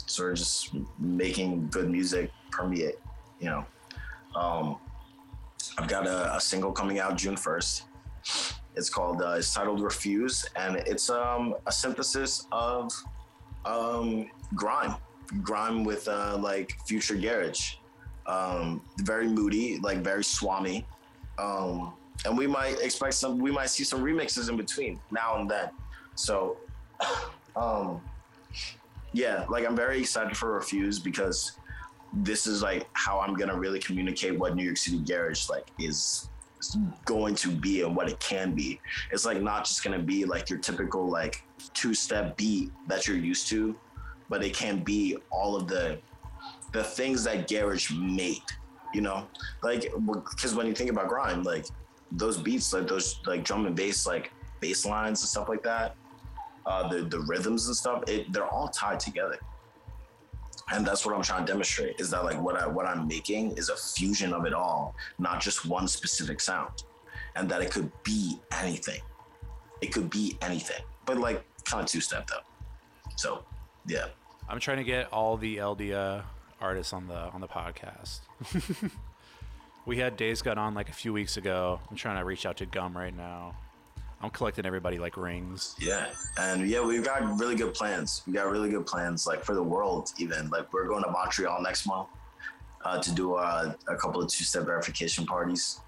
sort 0.07 0.33
of 0.33 0.39
just 0.39 0.75
making 0.99 1.69
good 1.69 1.91
music 1.91 2.31
permeate, 2.51 2.99
you 3.41 3.47
know. 3.47 3.65
Um, 4.35 4.77
I've 5.79 5.89
got 5.89 6.07
a, 6.07 6.37
a 6.37 6.41
single 6.41 6.73
coming 6.73 6.99
out 6.99 7.17
June 7.17 7.37
first. 7.37 7.85
It's 8.77 8.91
called 8.91 9.23
uh, 9.23 9.37
it's 9.39 9.53
titled 9.53 9.81
Refuse, 9.81 10.45
and 10.57 10.77
it's 10.77 11.11
um 11.11 11.55
a 11.67 11.73
synthesis 11.73 12.47
of 12.51 12.93
um 13.65 14.29
grime, 14.55 14.97
grime 15.43 15.85
with 15.85 16.09
uh 16.09 16.37
like 16.37 16.77
future 16.87 17.15
garage, 17.15 17.77
um 18.27 18.83
very 19.01 19.29
moody, 19.29 19.79
like 19.79 19.99
very 19.99 20.25
swami, 20.25 20.87
um 21.39 21.95
and 22.25 22.37
we 22.37 22.47
might 22.47 22.81
expect 22.81 23.15
some 23.15 23.39
we 23.39 23.51
might 23.51 23.71
see 23.71 23.85
some 23.85 24.03
remixes 24.03 24.49
in 24.49 24.57
between 24.57 25.01
now 25.11 25.37
and 25.37 25.51
then. 25.51 25.71
So, 26.15 26.59
um 27.57 28.01
yeah, 29.15 29.47
like 29.49 29.65
I'm 29.65 29.77
very 29.77 30.01
excited 30.01 30.37
for 30.37 30.53
Refuse 30.53 30.99
because 30.99 31.53
this 32.13 32.47
is 32.47 32.63
like 32.63 32.87
how 32.93 33.21
I'm 33.21 33.35
gonna 33.35 33.57
really 33.57 33.79
communicate 33.79 34.39
what 34.39 34.55
New 34.55 34.65
York 34.65 34.77
City 34.77 34.99
Garage 34.99 35.49
like 35.49 35.69
is 35.79 36.29
going 37.05 37.35
to 37.37 37.51
be 37.51 37.83
and 37.83 37.95
what 37.95 38.09
it 38.09 38.19
can 38.21 38.55
be. 38.55 38.81
It's 39.13 39.25
like 39.25 39.41
not 39.41 39.65
just 39.65 39.85
gonna 39.85 39.99
be 39.99 40.25
like 40.25 40.51
your 40.51 40.59
typical 40.59 41.09
like 41.09 41.45
two 41.75 41.95
step 41.95 42.37
beat 42.37 42.73
that 42.89 43.07
you're 43.07 43.17
used 43.17 43.49
to, 43.49 43.77
but 44.29 44.45
it 44.45 44.55
can 44.55 44.83
be 44.83 45.17
all 45.31 45.57
of 45.57 45.69
the 45.69 45.99
the 46.73 46.83
things 46.83 47.25
that 47.25 47.49
Garage 47.49 47.93
made. 47.93 48.43
You 48.93 49.01
know, 49.01 49.27
like 49.63 49.93
because 50.31 50.55
when 50.55 50.67
you 50.67 50.75
think 50.75 50.91
about 50.91 51.09
grime, 51.09 51.43
like 51.43 51.67
those 52.13 52.37
beats, 52.39 52.73
like 52.73 52.87
those 52.87 53.21
like 53.27 53.45
drum 53.45 53.67
and 53.67 53.75
bass, 53.75 54.07
like 54.07 54.33
bass 54.61 54.85
lines 54.87 55.21
and 55.23 55.29
stuff 55.29 55.49
like 55.49 55.63
that, 55.65 55.97
uh, 56.67 56.89
the 56.89 57.03
the 57.03 57.21
rhythms 57.21 57.67
and 57.67 57.77
stuff, 57.77 58.03
it, 58.09 58.33
they're 58.33 58.47
all 58.47 58.69
tied 58.69 59.01
together 59.01 59.39
and 60.73 60.87
that's 60.87 61.05
what 61.05 61.15
I'm 61.15 61.23
trying 61.23 61.45
to 61.45 61.53
demonstrate 61.53 62.01
is 62.01 62.11
that 62.11 62.25
like 62.25 62.41
what 62.41 62.57
I 62.57 62.67
what 62.67 62.87
I'm 62.87 63.07
making 63.07 63.57
is 63.57 63.69
a 63.69 63.77
fusion 63.77 64.33
of 64.33 64.47
it 64.47 64.55
all, 64.55 64.95
not 65.19 65.41
just 65.41 65.67
one 65.67 65.87
specific 65.87 66.41
sound, 66.41 66.85
and 67.37 67.49
that 67.51 67.61
it 67.61 67.71
could 67.71 67.91
be 68.03 68.39
anything. 68.53 69.01
It 69.81 69.93
could 69.93 70.09
be 70.09 70.39
anything, 70.41 70.83
but 71.05 71.19
like 71.19 71.45
kind 71.65 71.83
of 71.83 71.89
two 71.89 72.01
step 72.01 72.29
though. 72.29 72.41
So, 73.17 73.45
yeah. 73.87 74.07
I'm 74.49 74.59
trying 74.59 74.79
to 74.79 74.85
get 74.85 75.13
all 75.13 75.37
the 75.37 75.59
Eldia 75.59 76.23
artists 76.61 76.93
on 76.93 77.09
the 77.09 77.19
on 77.19 77.41
the 77.41 77.49
podcast. 77.49 78.21
we 79.87 79.99
had 79.99 80.17
Days 80.17 80.41
Got 80.41 80.57
on 80.57 80.75
like 80.75 80.89
a 80.89 80.95
few 80.95 81.13
weeks 81.13 81.37
ago. 81.37 81.81
I'm 81.91 81.97
trying 81.97 82.19
to 82.19 82.25
reach 82.25 82.47
out 82.47 82.57
to 82.59 82.67
Gum 82.67 82.97
right 82.97 83.15
now. 83.15 83.55
I'm 84.25 84.31
collecting 84.31 84.65
everybody 84.65 84.99
like 84.99 85.19
rings. 85.19 85.77
Yeah, 85.79 86.07
and 86.39 86.67
yeah, 86.67 86.83
we've 86.83 87.05
got 87.05 87.39
really 87.39 87.57
good 87.57 87.75
plans. 87.75 88.23
We 88.27 88.33
got 88.33 88.51
really 88.51 88.71
good 88.71 88.87
plans, 88.87 89.27
like 89.27 89.45
for 89.45 89.55
the 89.55 89.63
world, 89.63 90.13
even. 90.17 90.49
Like 90.49 90.73
we're 90.73 90.87
going 90.87 91.05
to 91.05 91.11
Montreal 91.11 91.61
next 91.61 91.87
month 91.87 92.09
uh, 92.87 93.03
to 93.03 93.13
do 93.13 93.37
a, 93.37 93.77
a 93.87 93.97
couple 93.97 94.23
of 94.23 94.31
two-step 94.31 94.65
verification 94.65 95.27
parties. 95.27 95.81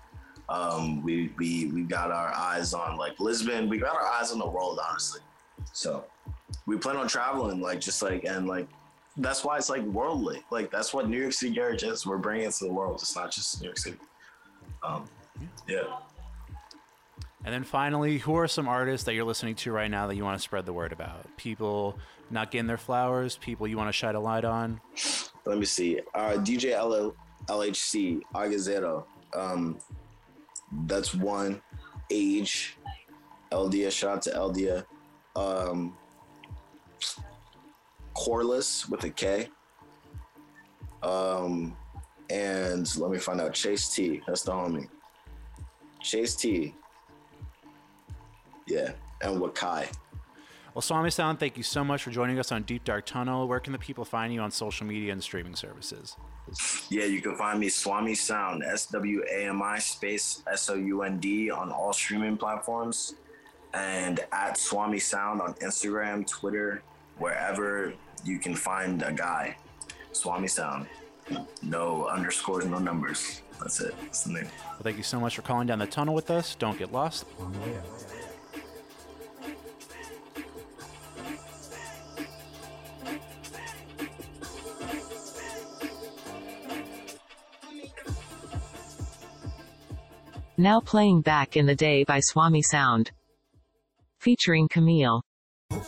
Um, 0.50 1.02
we 1.02 1.32
we 1.38 1.72
we 1.72 1.82
got 1.84 2.10
our 2.10 2.30
eyes 2.34 2.74
on 2.74 2.98
like 2.98 3.18
Lisbon. 3.18 3.70
We 3.70 3.78
got 3.78 3.96
our 3.96 4.06
eyes 4.06 4.30
on 4.32 4.38
the 4.38 4.48
world, 4.48 4.78
honestly. 4.86 5.22
So 5.72 6.04
we 6.66 6.76
plan 6.76 6.96
on 6.96 7.08
traveling, 7.08 7.62
like 7.62 7.80
just 7.80 8.02
like 8.02 8.24
and 8.24 8.46
like 8.46 8.68
that's 9.16 9.44
why 9.44 9.56
it's 9.56 9.70
like 9.70 9.82
worldly. 9.84 10.44
Like 10.50 10.70
that's 10.70 10.92
what 10.92 11.08
New 11.08 11.18
York 11.18 11.32
City 11.32 11.54
Garage 11.54 11.84
is. 11.84 12.06
We're 12.06 12.18
bringing 12.18 12.46
it 12.46 12.52
to 12.52 12.66
the 12.66 12.72
world. 12.72 13.00
It's 13.00 13.16
not 13.16 13.30
just 13.30 13.62
New 13.62 13.68
York 13.68 13.78
City. 13.78 13.96
Um, 14.82 15.08
yeah. 15.66 15.84
And 17.46 17.54
then 17.54 17.62
finally, 17.62 18.18
who 18.18 18.34
are 18.34 18.48
some 18.48 18.66
artists 18.66 19.04
that 19.04 19.14
you're 19.14 19.24
listening 19.24 19.54
to 19.54 19.70
right 19.70 19.88
now 19.88 20.08
that 20.08 20.16
you 20.16 20.24
want 20.24 20.36
to 20.36 20.42
spread 20.42 20.66
the 20.66 20.72
word 20.72 20.90
about? 20.90 21.24
People 21.36 21.96
not 22.28 22.50
getting 22.50 22.66
their 22.66 22.76
flowers, 22.76 23.36
people 23.36 23.68
you 23.68 23.76
want 23.76 23.88
to 23.88 23.92
shine 23.92 24.16
a 24.16 24.20
light 24.20 24.44
on? 24.44 24.80
Let 25.44 25.56
me 25.56 25.64
see. 25.64 26.00
Uh, 26.12 26.32
DJ 26.32 26.72
L- 26.72 27.14
LHC, 27.46 28.20
Agazero. 28.34 29.04
Um, 29.32 29.78
that's 30.86 31.14
one. 31.14 31.62
Age, 32.10 32.76
Eldia, 33.52 33.92
shout 33.92 34.16
out 34.16 34.22
to 34.22 34.30
Eldia. 34.30 34.84
Um, 35.36 35.96
Corliss 38.14 38.88
with 38.88 39.04
a 39.04 39.10
K. 39.10 39.48
Um, 41.04 41.76
and 42.28 42.96
let 42.98 43.12
me 43.12 43.18
find 43.18 43.40
out. 43.40 43.54
Chase 43.54 43.94
T, 43.94 44.20
that's 44.26 44.42
the 44.42 44.50
homie. 44.50 44.88
Chase 46.00 46.34
T, 46.34 46.74
yeah, 48.66 48.92
and 49.22 49.40
Wakai. 49.40 49.88
Well, 50.74 50.82
Swami 50.82 51.10
Sound, 51.10 51.40
thank 51.40 51.56
you 51.56 51.62
so 51.62 51.82
much 51.82 52.02
for 52.02 52.10
joining 52.10 52.38
us 52.38 52.52
on 52.52 52.62
Deep 52.64 52.84
Dark 52.84 53.06
Tunnel. 53.06 53.48
Where 53.48 53.60
can 53.60 53.72
the 53.72 53.78
people 53.78 54.04
find 54.04 54.34
you 54.34 54.40
on 54.40 54.50
social 54.50 54.86
media 54.86 55.10
and 55.10 55.22
streaming 55.22 55.54
services? 55.54 56.16
Yeah, 56.90 57.04
you 57.04 57.22
can 57.22 57.34
find 57.34 57.58
me 57.58 57.70
Swami 57.70 58.14
Sound, 58.14 58.62
S 58.62 58.86
W 58.86 59.22
A 59.32 59.46
M 59.46 59.62
I 59.62 59.78
space 59.78 60.42
S 60.52 60.68
O 60.68 60.74
U 60.74 61.02
N 61.02 61.18
D 61.18 61.50
on 61.50 61.72
all 61.72 61.94
streaming 61.94 62.36
platforms, 62.36 63.14
and 63.72 64.20
at 64.32 64.58
Swami 64.58 64.98
Sound 64.98 65.40
on 65.40 65.54
Instagram, 65.54 66.26
Twitter, 66.26 66.82
wherever 67.18 67.94
you 68.22 68.38
can 68.38 68.54
find 68.54 69.02
a 69.02 69.12
guy. 69.12 69.56
Swami 70.12 70.46
Sound. 70.48 70.86
No 71.62 72.06
underscores, 72.06 72.66
no 72.66 72.78
numbers. 72.78 73.40
That's 73.58 73.80
it. 73.80 73.94
That's 74.02 74.24
the 74.24 74.34
name. 74.34 74.48
Well, 74.66 74.80
thank 74.82 74.98
you 74.98 75.02
so 75.02 75.18
much 75.18 75.34
for 75.34 75.42
calling 75.42 75.66
down 75.66 75.78
the 75.78 75.86
tunnel 75.86 76.14
with 76.14 76.30
us. 76.30 76.54
Don't 76.54 76.78
get 76.78 76.92
lost 76.92 77.24
oh, 77.40 77.44
on 77.44 77.52
the 77.54 77.58
Now 90.58 90.80
playing 90.80 91.20
Back 91.20 91.54
in 91.58 91.66
the 91.66 91.74
Day 91.74 92.02
by 92.04 92.18
Swami 92.20 92.62
Sound. 92.62 93.10
Featuring 94.20 94.68
Camille. 94.68 95.20
And 95.70 95.80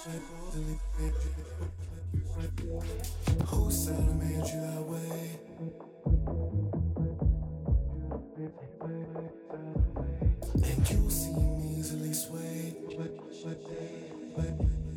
you 10.90 11.08
easily 11.78 12.12
but, 12.94 13.10
but, 13.42 13.58
but, 14.36 14.87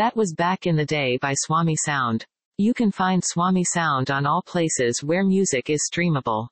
That 0.00 0.16
was 0.16 0.32
Back 0.32 0.66
in 0.66 0.76
the 0.76 0.86
Day 0.86 1.18
by 1.18 1.34
Swami 1.34 1.76
Sound. 1.76 2.24
You 2.56 2.72
can 2.72 2.90
find 2.90 3.22
Swami 3.22 3.64
Sound 3.64 4.10
on 4.10 4.24
all 4.24 4.40
places 4.40 5.04
where 5.04 5.22
music 5.22 5.68
is 5.68 5.86
streamable. 5.92 6.48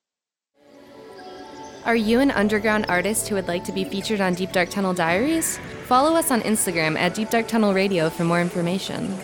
Are 1.87 1.97
you 1.97 2.21
an 2.21 2.31
underground 2.31 2.85
artist 2.91 3.27
who 3.27 3.37
would 3.37 3.49
like 3.49 3.65
to 3.65 3.73
be 3.73 3.85
featured 3.85 4.21
on 4.21 4.35
Deep 4.35 4.53
Dark 4.53 4.69
Tunnel 4.69 4.93
Diaries? 4.93 5.59
Follow 5.87 6.15
us 6.15 6.31
on 6.31 6.43
Instagram 6.43 6.99
at 6.99 7.15
Deep 7.15 7.31
Dark 7.31 7.49
Tunnel 7.49 7.73
Radio 7.73 8.11
for 8.11 8.25
more 8.25 8.43
information. 8.43 9.17